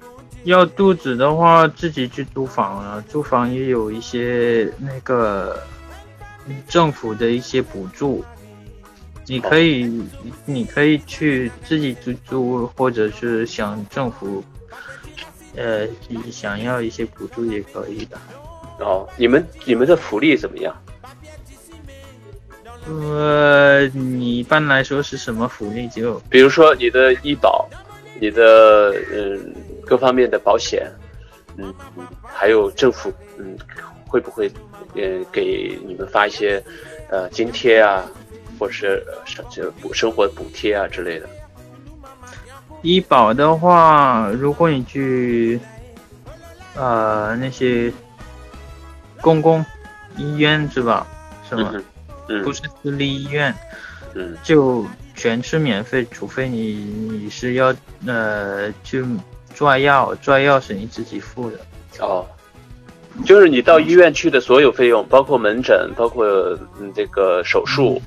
[0.44, 5.60] 要肚子的话自己去租房啊，租房也有一些那个
[6.68, 8.24] 政府的一些补助，
[9.26, 9.92] 你可以
[10.46, 14.44] 你可以去自己租租，或者是想政府
[15.56, 15.88] 呃
[16.32, 18.16] 想要一些补助也可以的。
[18.82, 20.76] 哦，你们你们的福利怎么样？
[22.88, 27.70] 呃，你一般来说是什么福利就比如说你的医保，
[28.20, 29.54] 你的嗯
[29.86, 30.92] 各方面的保险，
[31.58, 31.74] 嗯，
[32.24, 33.56] 还有政府嗯
[34.08, 34.52] 会不会
[34.96, 36.62] 呃给你们发一些
[37.10, 38.04] 呃津贴啊，
[38.58, 41.30] 或者是呃生这补生活补贴啊之类的？
[42.82, 45.60] 医保的话，如果你去
[46.76, 47.94] 呃那些
[49.22, 49.64] 公共
[50.18, 51.06] 医院是吧？
[51.48, 51.72] 是吗？
[51.76, 51.84] 嗯
[52.32, 53.54] 嗯不是私立医院，
[54.16, 57.76] 嗯就全是免费，除非你你是要
[58.08, 59.06] 呃去
[59.54, 61.60] 抓药，抓药是你自己付的。
[62.00, 62.26] 哦，
[63.26, 66.26] 就是你到医院去的所有费用，包括门诊，包括
[66.80, 68.02] 嗯这个手术、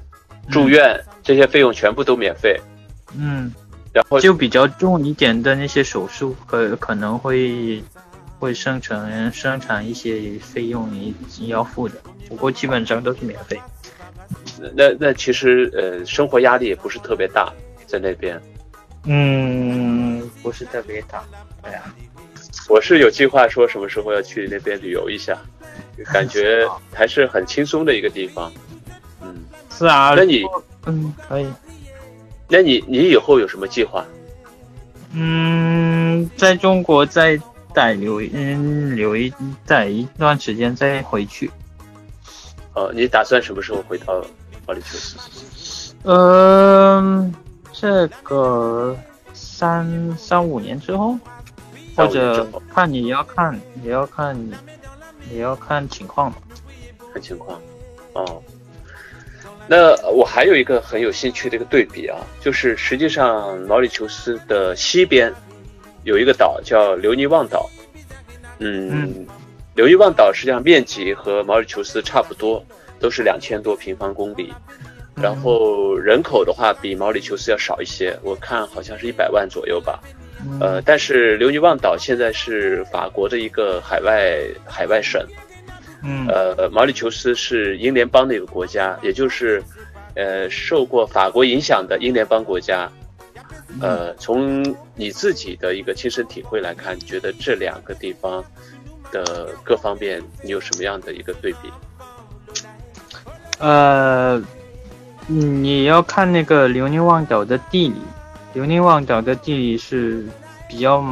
[0.51, 2.59] 住院这些费用全部都免费。
[3.16, 3.53] 嗯，
[3.93, 7.81] 然后就比较重一点的那些手术可可能会
[8.41, 11.95] 会生成生产一些费用你你要付的，
[12.29, 13.61] 不过基本上都是免费。
[14.74, 17.52] 那那其实呃生活压力也不是特别大，
[17.86, 18.40] 在那边。
[19.07, 21.22] 嗯，不是特别大，
[21.62, 21.94] 对啊。
[22.68, 25.38] 我是有计划说什么时候要去那边旅游一下，
[26.12, 28.50] 感觉 还是很轻松的一个地方。
[29.22, 30.44] 嗯，是啊，那你
[30.86, 31.46] 嗯可以。
[32.48, 34.05] 那你你以后有什么计划？
[35.12, 37.38] 嗯，在中国再
[37.74, 39.32] 待留嗯留一
[39.66, 41.50] 待一段时间再回去。
[42.74, 44.24] 哦，你打算什么时候回到
[44.66, 45.94] 毛里求斯？
[46.04, 47.34] 嗯，
[47.72, 48.96] 这个
[49.32, 51.18] 三三五年之后，
[51.96, 54.36] 或者后看你要看也要看
[55.32, 56.38] 也要看情况吧。
[57.12, 57.60] 看情况。
[58.12, 58.42] 哦，
[59.66, 65.32] 那我还有一个很有兴趣的一个对比啊，就是实际上毛里求斯的西边
[66.04, 67.68] 有一个岛叫留尼旺岛。
[68.58, 69.26] 嗯，嗯
[69.74, 72.64] 留尼旺岛实际上面积和毛里求斯差不多，
[73.05, 74.50] 都是两千多平方公里。
[75.14, 80.00] 然后人口的话比毛里求斯要少一些，我看好像是一百万左右吧。
[80.46, 85.22] 嗯呃，但是留尼旺岛现在是法国的一个海外海外省，
[86.02, 89.62] 嗯呃，毛里求斯是英联邦的一个国家，也就是
[90.16, 92.90] 呃受过法国影响的英联邦国家。
[93.82, 94.64] 呃，从
[94.96, 98.44] 你自己的一个亲身体会来看，你觉得这两个地方
[99.12, 101.70] 的各方面，你有什么样的一个对比？
[103.59, 104.42] 呃，
[105.28, 107.94] 嗯你要看那个留尼旺岛的地理，
[108.52, 110.26] 留尼旺岛的地理是
[110.68, 111.02] 比较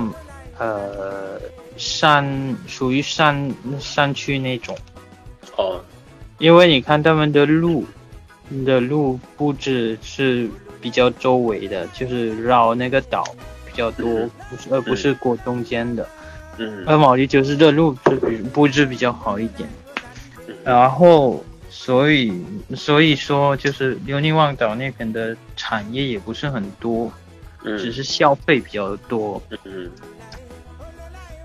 [0.58, 1.40] 呃
[1.76, 4.76] 山，属于山山区那种。
[5.56, 5.80] 哦，
[6.38, 7.84] 因为你看他们的路
[8.66, 10.48] 的路布置是
[10.80, 13.24] 比较周围的，就是绕那个岛
[13.66, 14.30] 比较多，嗯。
[14.50, 16.06] 不是而不是过中间的。
[16.58, 16.84] 嗯。
[16.86, 19.68] 而毛里就是这路是比布置比较好一点，
[20.48, 20.54] 嗯。
[20.64, 21.42] 然后
[21.84, 22.32] 所以
[22.76, 27.12] 所以说就是留尼旺岛那边的产业也不是很多，
[27.64, 27.76] 嗯。
[27.76, 29.90] 只是消费比较多，嗯。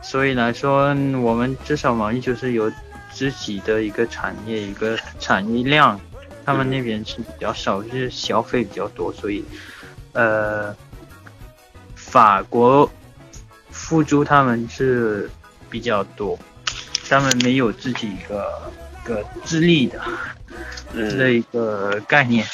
[0.04, 0.90] 所以来说
[1.24, 2.72] 我们至少网易就是有
[3.12, 6.00] 自己的一个产业一个产业量，
[6.46, 9.44] 他们那边是比较少，就是消费比较多，所以
[10.14, 10.72] 呃，
[11.96, 12.88] 法国
[13.72, 15.28] 付诸他们是
[15.68, 16.38] 比较多，
[17.10, 20.00] 他们没有自己一个一个智力的
[20.94, 22.46] 这一个概念。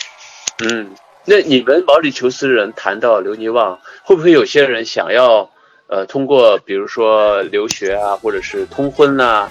[0.59, 0.91] 嗯，
[1.25, 5.49] 那你们毛里求斯人谈到留尼旺，会不会有些人想要
[5.87, 9.49] 呃通过比如说留学啊，或者是通婚呐？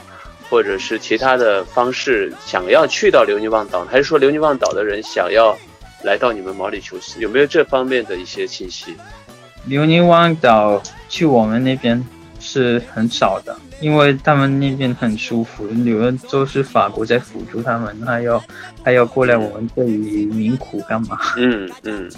[0.51, 5.57] 或者是其他的方式，想要去到留尼旺岛，还是说留尼旺岛的人想要
[6.03, 7.19] 来到你们毛里求斯？
[7.21, 8.95] 有没有这方面的一些信息？
[9.65, 12.07] 留尼旺岛去我们那边
[12.39, 18.43] 是很少的，因为他们那边很舒服，你们都是法国在辅助他们，还要
[18.83, 21.19] 还要过来我们这里民苦干嘛？
[21.37, 22.11] 嗯嗯。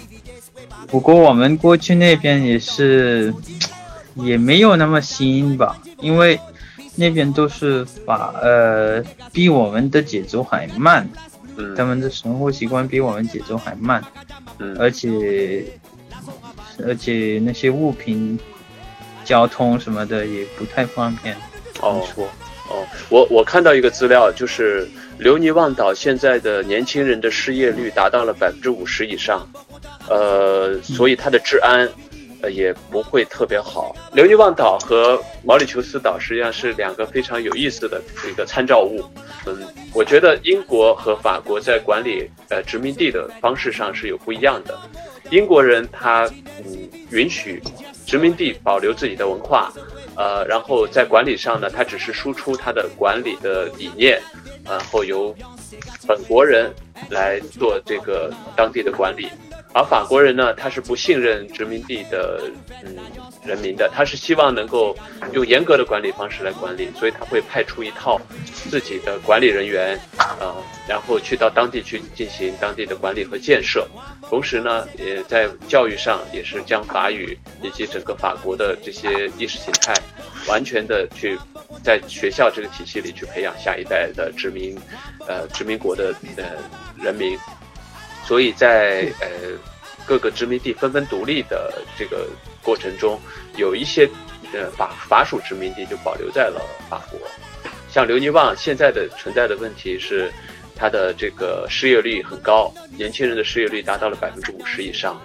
[0.87, 3.33] 不过我们过去那边也是，
[4.13, 6.39] 也没有那么新吧，因为。
[6.97, 9.03] 那边都是法呃
[9.33, 11.05] 比我们的节奏还慢，
[11.57, 14.01] 嗯，他们的生活习惯比我们节奏还慢，
[14.59, 15.65] 嗯，而且
[16.87, 18.39] 而且那些物品、
[19.25, 21.35] 交通什么的也不太方便。
[21.81, 22.01] 哦，
[22.69, 29.47] 哦，我我看到一个资料，就是留尼旺岛现在的年轻人的失业率达到了百分之五十以上，
[30.09, 31.89] 呃，所以它的治安。
[32.51, 33.95] 也不会特别好。
[34.13, 37.99] 留尼旺岛和毛里求斯岛实际上是两个非常有意思的
[38.29, 39.03] 一个参照物。
[39.47, 39.65] 嗯，
[39.95, 44.77] 我觉得英国和法国在管理呃殖民地的方式上是有不一样的。
[45.31, 47.59] 英国人他嗯允许
[48.05, 49.73] 殖民地保留自己的文化，
[50.15, 54.21] 呃，然后在管理上呢，他只是输出他的管理的理念，
[54.63, 55.35] 然后由
[56.07, 56.73] 本国人
[57.09, 59.29] 来做这个当地的管理。
[59.73, 62.49] 而法国人呢，他是不信任殖民地的
[62.85, 62.95] 嗯
[63.45, 64.95] 人民的，他是希望能够
[65.31, 68.19] 用严格的管理方式来管理，所以他会派出一套
[68.69, 69.99] 自己的管理人员，
[70.39, 70.55] 呃，
[70.87, 73.87] 然后去到当地去进行当地的管理和建设，
[74.29, 79.93] 同时呢，也在教育上也是将法语以及整个法国的这些意识形态，
[80.47, 81.37] 完全的去
[81.83, 84.77] 在学校这个体系里去培养下一代的殖民，
[85.27, 86.43] 呃，殖民国的呃
[87.01, 87.37] 人民。
[88.27, 89.27] 所以在呃
[90.03, 92.27] 各个殖民地纷纷独立的这个
[92.65, 93.17] 过程中，
[93.55, 94.09] 有一些
[94.51, 96.59] 呃法法属殖民地就保留在了
[96.89, 97.19] 法国。
[97.89, 100.29] 像留尼旺现在的存在的问题是，
[100.75, 105.15] 它的这个失业率很高，年轻人的失业率达到了百分之五十以上，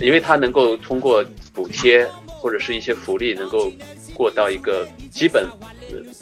[0.00, 3.70] 因为它能够通过补贴或者是一些福利，能够
[4.14, 5.46] 过到一个基本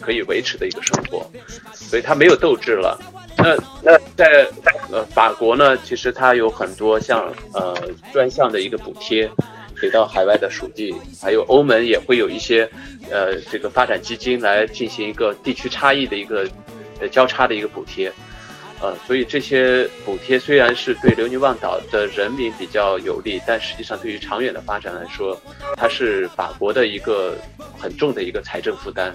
[0.03, 1.25] 可以维持的一个生活，
[1.73, 3.01] 所以它没有斗志了。
[3.39, 4.47] 那那在
[4.91, 7.75] 呃法国呢，其实它有很多像呃
[8.13, 9.31] 专项的一个补贴，
[9.81, 12.69] 给到海外的属地，还有欧盟也会有一些
[13.11, 16.49] 呃这个发展基金来进行一个地区差异的一个
[17.01, 18.13] 呃交叉的一个补贴，
[18.81, 25.41] 呃，所以这些补贴虽然是对留尼旺岛的人民比较有利，但实际上对于长远的发展来说，
[25.77, 27.37] 它是法国的一个
[27.79, 29.15] 很重的一个财政负担，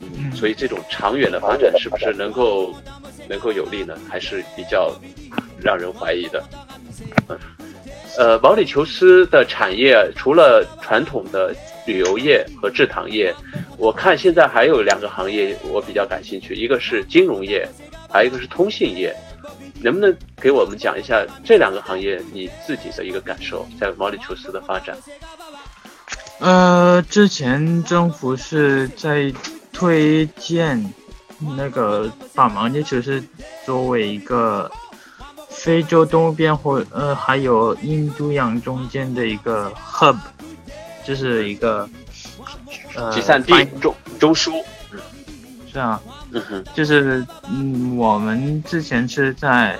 [0.00, 2.74] 嗯，所以这种长远的发展是不是能够？
[3.26, 4.94] 能够有利呢，还是比较
[5.58, 6.44] 让人怀疑的。
[7.30, 7.38] 嗯，
[8.16, 11.54] 呃，毛里求斯的产业除了传统的
[11.86, 13.34] 旅游业和制糖业，
[13.76, 17.68] 我看现在还有两个行业我比较感兴趣，一个是金融业，
[18.08, 19.14] 还有一个是通信业。
[19.82, 24.96] 能不能给我们讲一下这两个行业你自己的一个感受，在毛里求斯的发展？
[26.38, 29.32] 呃，之前政府是在
[29.72, 30.92] 推荐。
[31.56, 33.22] 那个把毛里求斯
[33.66, 34.70] 作为一个
[35.54, 40.18] 非洲东边或呃还有印度洋中间的一个 hub，
[41.04, 41.88] 就是一个
[42.94, 44.98] 呃集散地中中枢，嗯，
[45.72, 46.00] 是啊，
[46.32, 49.78] 嗯哼，就是嗯我们之前是在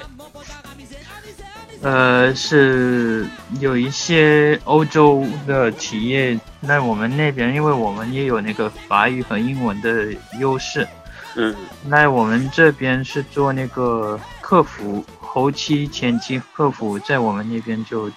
[1.83, 3.27] 呃是
[3.61, 10.07] 有一些欧洲的企业在我们那边，因为我们也有那个法语和英文的
[10.39, 10.89] 优势。
[11.37, 11.55] 嗯，
[11.85, 15.05] 那我们这边是做那个客服，
[15.35, 18.09] 后期、前期客服在我们那边就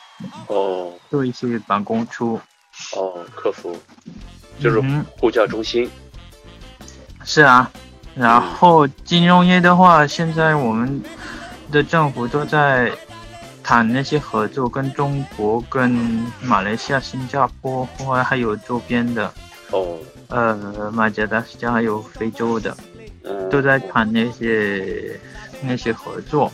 [0.46, 0.94] 哦。
[1.10, 2.40] 做一些办公出。
[2.96, 3.76] 哦，客服。
[4.60, 4.80] 就是
[5.20, 5.90] 呼叫中心，
[7.24, 7.72] 是啊。
[8.14, 11.02] 然后金融业的话，现在我们
[11.72, 12.92] 的政府都在
[13.64, 15.90] 谈那些合作，跟中国、跟
[16.44, 19.34] 马来西亚、新加坡，或还有周边的
[19.72, 19.98] 哦，
[20.28, 22.78] 呃，马加达斯加还有非洲的。
[23.50, 25.20] 都在谈那些
[25.62, 26.50] 那些合作，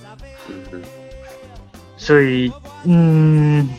[1.98, 2.52] 所以
[2.84, 3.70] 嗯，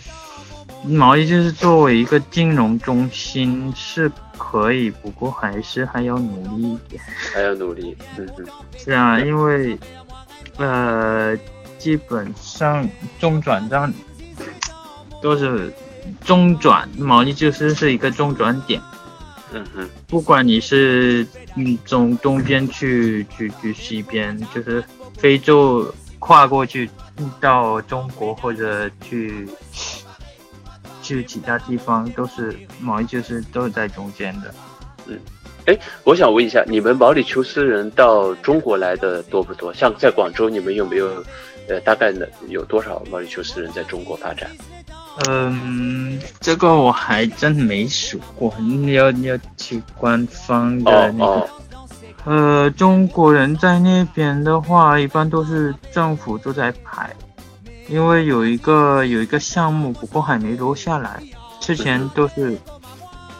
[0.84, 7.02] 毛衣就是作为一个金融中心是可以，不过还是还要努力一点，
[7.32, 8.46] 还要努力，嗯嗯，
[8.76, 9.78] 是啊，因为
[10.56, 11.36] 呃，
[11.78, 12.88] 基本上
[13.18, 13.92] 中转站
[15.20, 15.72] 都是
[16.24, 18.80] 中转，毛衣就是是一个中转点。
[19.52, 24.82] 嗯哼，不管你是嗯从东边去去去西边，就是
[25.16, 25.94] 非洲
[26.24, 26.88] 跨过去
[27.38, 29.46] 到中国或者去
[31.02, 34.54] 去其他地方，都是毛利就是都是在中间的。
[35.06, 35.20] 嗯，
[35.66, 39.70] 哎，我想问一下，你们毛里求斯人到中国来的多不多？
[39.74, 41.22] 像在广州，你们有没有
[41.68, 44.50] 呃大概呢有多少毛里求斯人在中国发展？
[45.28, 51.32] 嗯，这个我还真没数过，你要你要去官方的那个。
[51.32, 51.48] 哦
[52.24, 57.14] 呃，中国人在那边的话，一般都是政府都在排，
[57.86, 61.22] 因为有一个有一个项目，不过还没落下来。
[61.60, 62.58] 之前都是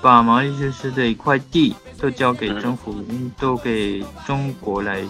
[0.01, 2.95] 把毛里求斯的一块地都交给政府，
[3.39, 5.03] 都给中国来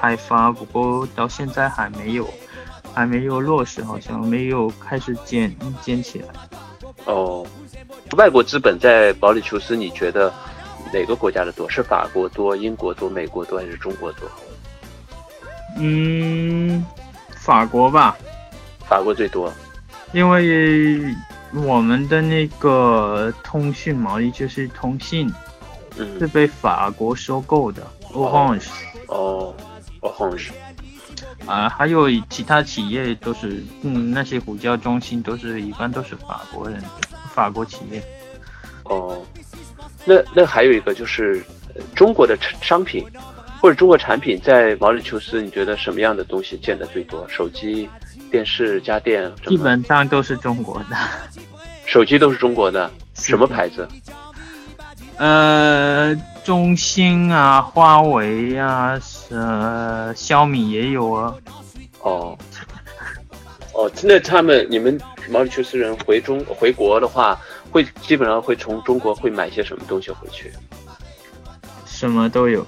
[0.00, 2.28] 开发，不过到现在还没有，
[2.92, 6.28] 还没有落实，好像没有开始建建起来。
[7.04, 7.46] 哦，
[8.16, 10.32] 外国资本在毛里求斯，你觉得
[10.92, 11.68] 哪个国家的多？
[11.68, 14.28] 是法国多、英国多、美国多还是中国多？
[15.78, 16.84] 嗯，
[17.34, 18.16] 法国吧，
[18.88, 19.52] 法国最多。
[20.12, 21.14] 因为
[21.52, 25.30] 我们的那个通讯毛利就是通信
[25.98, 27.82] 嗯是，被法国收购的
[28.12, 28.68] ，Orange
[29.08, 29.54] 哦
[30.00, 30.50] ，Orange，
[31.46, 36.82] 啊，还有其他企业都是，嗯，那些呼叫中心都是一般都是法国人，
[37.34, 38.02] 法国企业。
[38.84, 39.20] 哦，
[40.06, 41.42] 那那还有一个就是
[41.74, 43.04] 呃中国的产商品
[43.60, 47.26] 或者中国产品在毛里求斯，你觉得什么样的东西见的最多？
[47.28, 47.88] 手机、
[48.30, 50.96] 电视、家电，基本上都是中国的。
[51.84, 53.86] 手机都是中国的，什么牌子？
[55.16, 59.00] 呃，中兴啊，华为啊，
[59.30, 61.34] 呃，小米也有啊。
[62.02, 62.36] 哦，
[63.72, 65.00] 哦，那他们你们
[65.30, 67.40] 毛里求斯人回中回国的话，
[67.76, 70.50] 会基本上会从中国会买些什么东西回去？
[71.84, 72.66] 什么都有，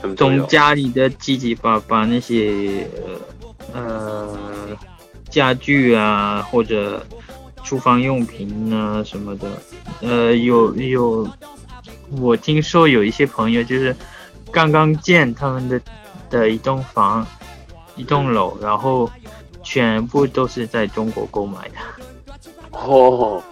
[0.00, 0.46] 什么都有从。
[0.46, 2.86] 家里的七七八八那些
[3.72, 4.38] 呃呃
[5.28, 7.04] 家具啊，或者
[7.64, 9.48] 厨房用品啊什么的，
[10.02, 11.28] 呃有有，
[12.20, 13.96] 我听说有一些朋友就是
[14.52, 15.80] 刚刚建他们的
[16.30, 17.26] 的一栋房，
[17.96, 19.10] 一栋楼，然后
[19.64, 21.74] 全部都是在中国购买的。
[22.70, 23.42] 哦，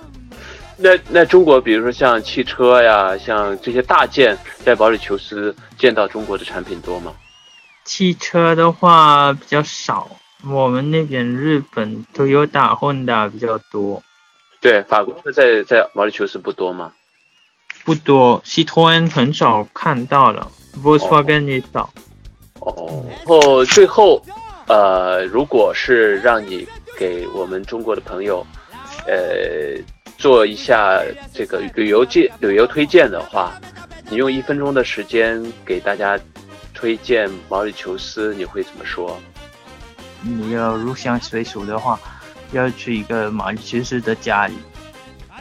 [0.82, 7.12] 那那中国，比如说像汽车呀，像这些大件，在毛里求斯见到中国的产品多吗？
[7.84, 10.08] 汽车的话比较少，
[10.48, 14.02] 我们那边日本 Toyota、Honda 比较多。
[14.60, 16.92] 对，法国车在在毛里求斯不多吗？
[17.84, 20.50] 不多，Citroen 很少看到了
[20.82, 21.90] ，Volkswagen 也少。
[22.60, 24.22] 哦，然后最后，
[24.66, 26.66] 呃，如果是让你
[26.98, 28.46] 给我们中国的朋友，
[29.06, 29.82] 呃，
[30.20, 31.02] 做一下
[31.32, 33.58] 这个旅游介旅游推荐的话，
[34.10, 36.20] 你用一分钟的时间给大家
[36.74, 39.18] 推荐毛里求斯，你会怎么说？
[40.20, 41.98] 你要入乡随俗的话，
[42.52, 44.58] 要去一个毛里求斯的家里，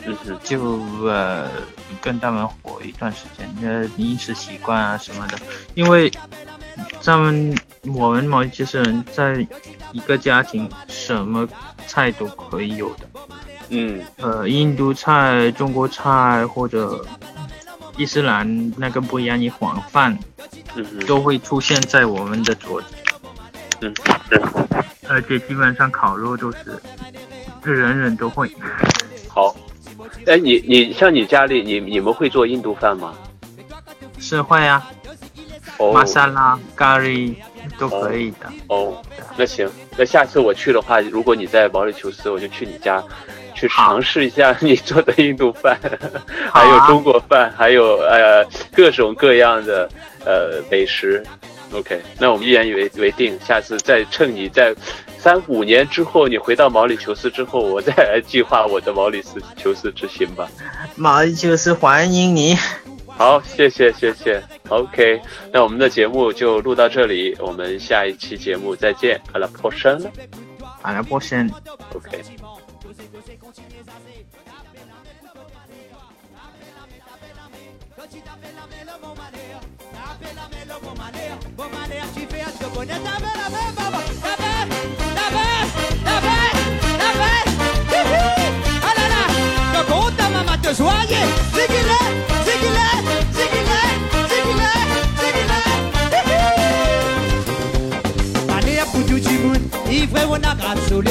[0.05, 1.49] 嗯哼，就呃
[1.99, 5.37] 跟他们活一段时间，呃饮食习惯啊什么的，
[5.75, 6.09] 因为
[7.03, 7.53] 他们
[7.93, 9.45] 我们毛里求斯人在
[9.91, 11.45] 一个家庭什么
[11.85, 13.09] 菜都可以有的。
[13.69, 17.05] 嗯呃，印度菜、中国菜或者
[17.97, 20.17] 伊斯兰那个不一样，你黄饭
[20.75, 22.87] 嗯哼，都会出现在我们的桌子，
[23.81, 23.93] 嗯
[24.29, 24.39] 对
[25.07, 26.81] 而且基本上烤肉都是
[27.63, 28.49] 人人都会。
[29.27, 29.55] 好。
[30.25, 33.13] 哎，你你像你家里，你你们会做印度饭吗？
[34.19, 34.85] 是会啊，
[35.77, 37.35] 哦玛莎拉、咖喱
[37.77, 38.51] 都可以的。
[38.67, 39.01] 哦，
[39.37, 43.03] 那行，那下次我去的话，如果你在毛里求斯，我就去你家，
[43.59, 45.77] 去尝试一下你做的印度饭，
[46.53, 49.89] 还有中国饭，还有呃各种各样的
[50.25, 51.21] 呃美食。
[51.73, 54.73] OK，那我们一言为为定，下次再趁你在
[55.17, 60.47] 三五年之后，你回到毛里求斯之后，我再来计划我的毛里斯求斯之行吧。
[60.95, 62.55] 毛里求斯欢迎你。
[63.07, 64.41] 好，谢谢谢谢。
[64.69, 69.19] OK，那我们的节目就录到这里，我们下一期节目再见。
[69.33, 70.07] à la prochaine。
[70.81, 71.51] 阿拉波生。
[71.93, 72.23] OK。
[73.49, 74.25] continuez à zé.
[74.45, 75.89] Tapez la main pour la main,
[77.09, 77.67] tapez la main.
[77.97, 79.61] Quand la main, bon malheur.
[79.89, 81.35] Tapez la main, le bon malheur.
[81.57, 83.05] Bon malheur, tu fais un te connaître.
[83.09, 84.01] Tapez la main, papa.
[84.21, 84.69] Tapez,
[86.05, 86.43] tapez,
[86.93, 87.41] tapez,
[87.89, 88.29] tapez.
[88.87, 89.23] Ah là là,
[89.73, 91.25] je compte ta maman te soigner.
[91.53, 92.09] C'est qu'il est,
[92.45, 93.01] c'est qu'il est,
[93.33, 93.99] c'est qu'il est,
[99.91, 101.01] ivre, on a grave sous.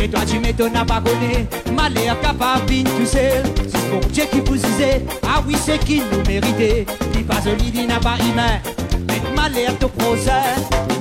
[0.00, 4.28] E to di meto na bagone Male a kapab bin tou sel Sis pou dje
[4.30, 8.14] ki pou zize A oui se ki nou merite Di pa zoli di na ba
[8.22, 8.62] imen
[9.08, 10.38] Met male a to proze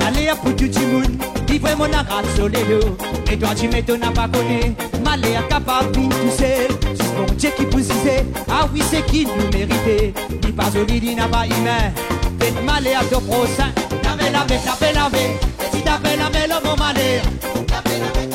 [0.01, 1.13] Male a pou touti moun
[1.45, 2.81] Di mon a rat sole yo
[3.29, 4.73] E to di meto na bagone
[5.05, 9.03] Male a kapab bin tou sel Sis pou dje ki pou zize A oui se
[9.05, 10.09] ki nou merite
[10.41, 11.93] Di pa zoli di na ba imen
[12.41, 13.69] Met male a to proze
[14.01, 15.25] Lave lave, lave lave
[15.61, 17.21] E si lave lave lo mon male
[17.69, 18.26] Lave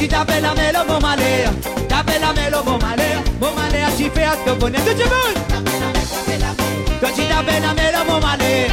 [0.00, 1.52] si dabelamelo bomalea
[1.86, 5.34] dabelamelo bomalea bomalea si feas que ponete chebon
[7.00, 8.68] Tochi dabelamelo bomalea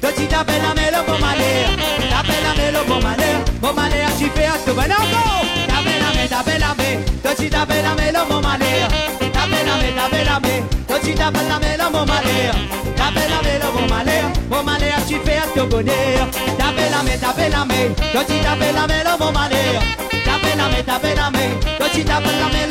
[0.00, 1.68] Tochi dabelamelo bomalea
[2.10, 5.20] dabelamelo bomalea bomalea si feas que ponete
[5.68, 6.88] dabelame dabelame
[7.22, 8.88] Tochi dabelamelo bomalea
[9.34, 12.54] dabelame dabelame oggi da bella mela bomalea
[12.96, 16.26] da bella mela bomalea bomalea ci fai a tuo bonea
[16.56, 19.80] da bella me da bella me oggi da bella mela bomalea
[20.24, 21.44] da bella me da bella me
[21.84, 22.66] oggi da bella mela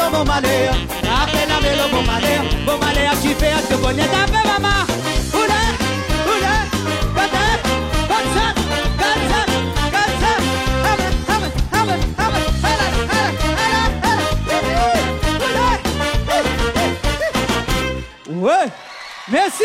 [18.45, 18.69] Ouais.
[19.31, 19.63] Merci.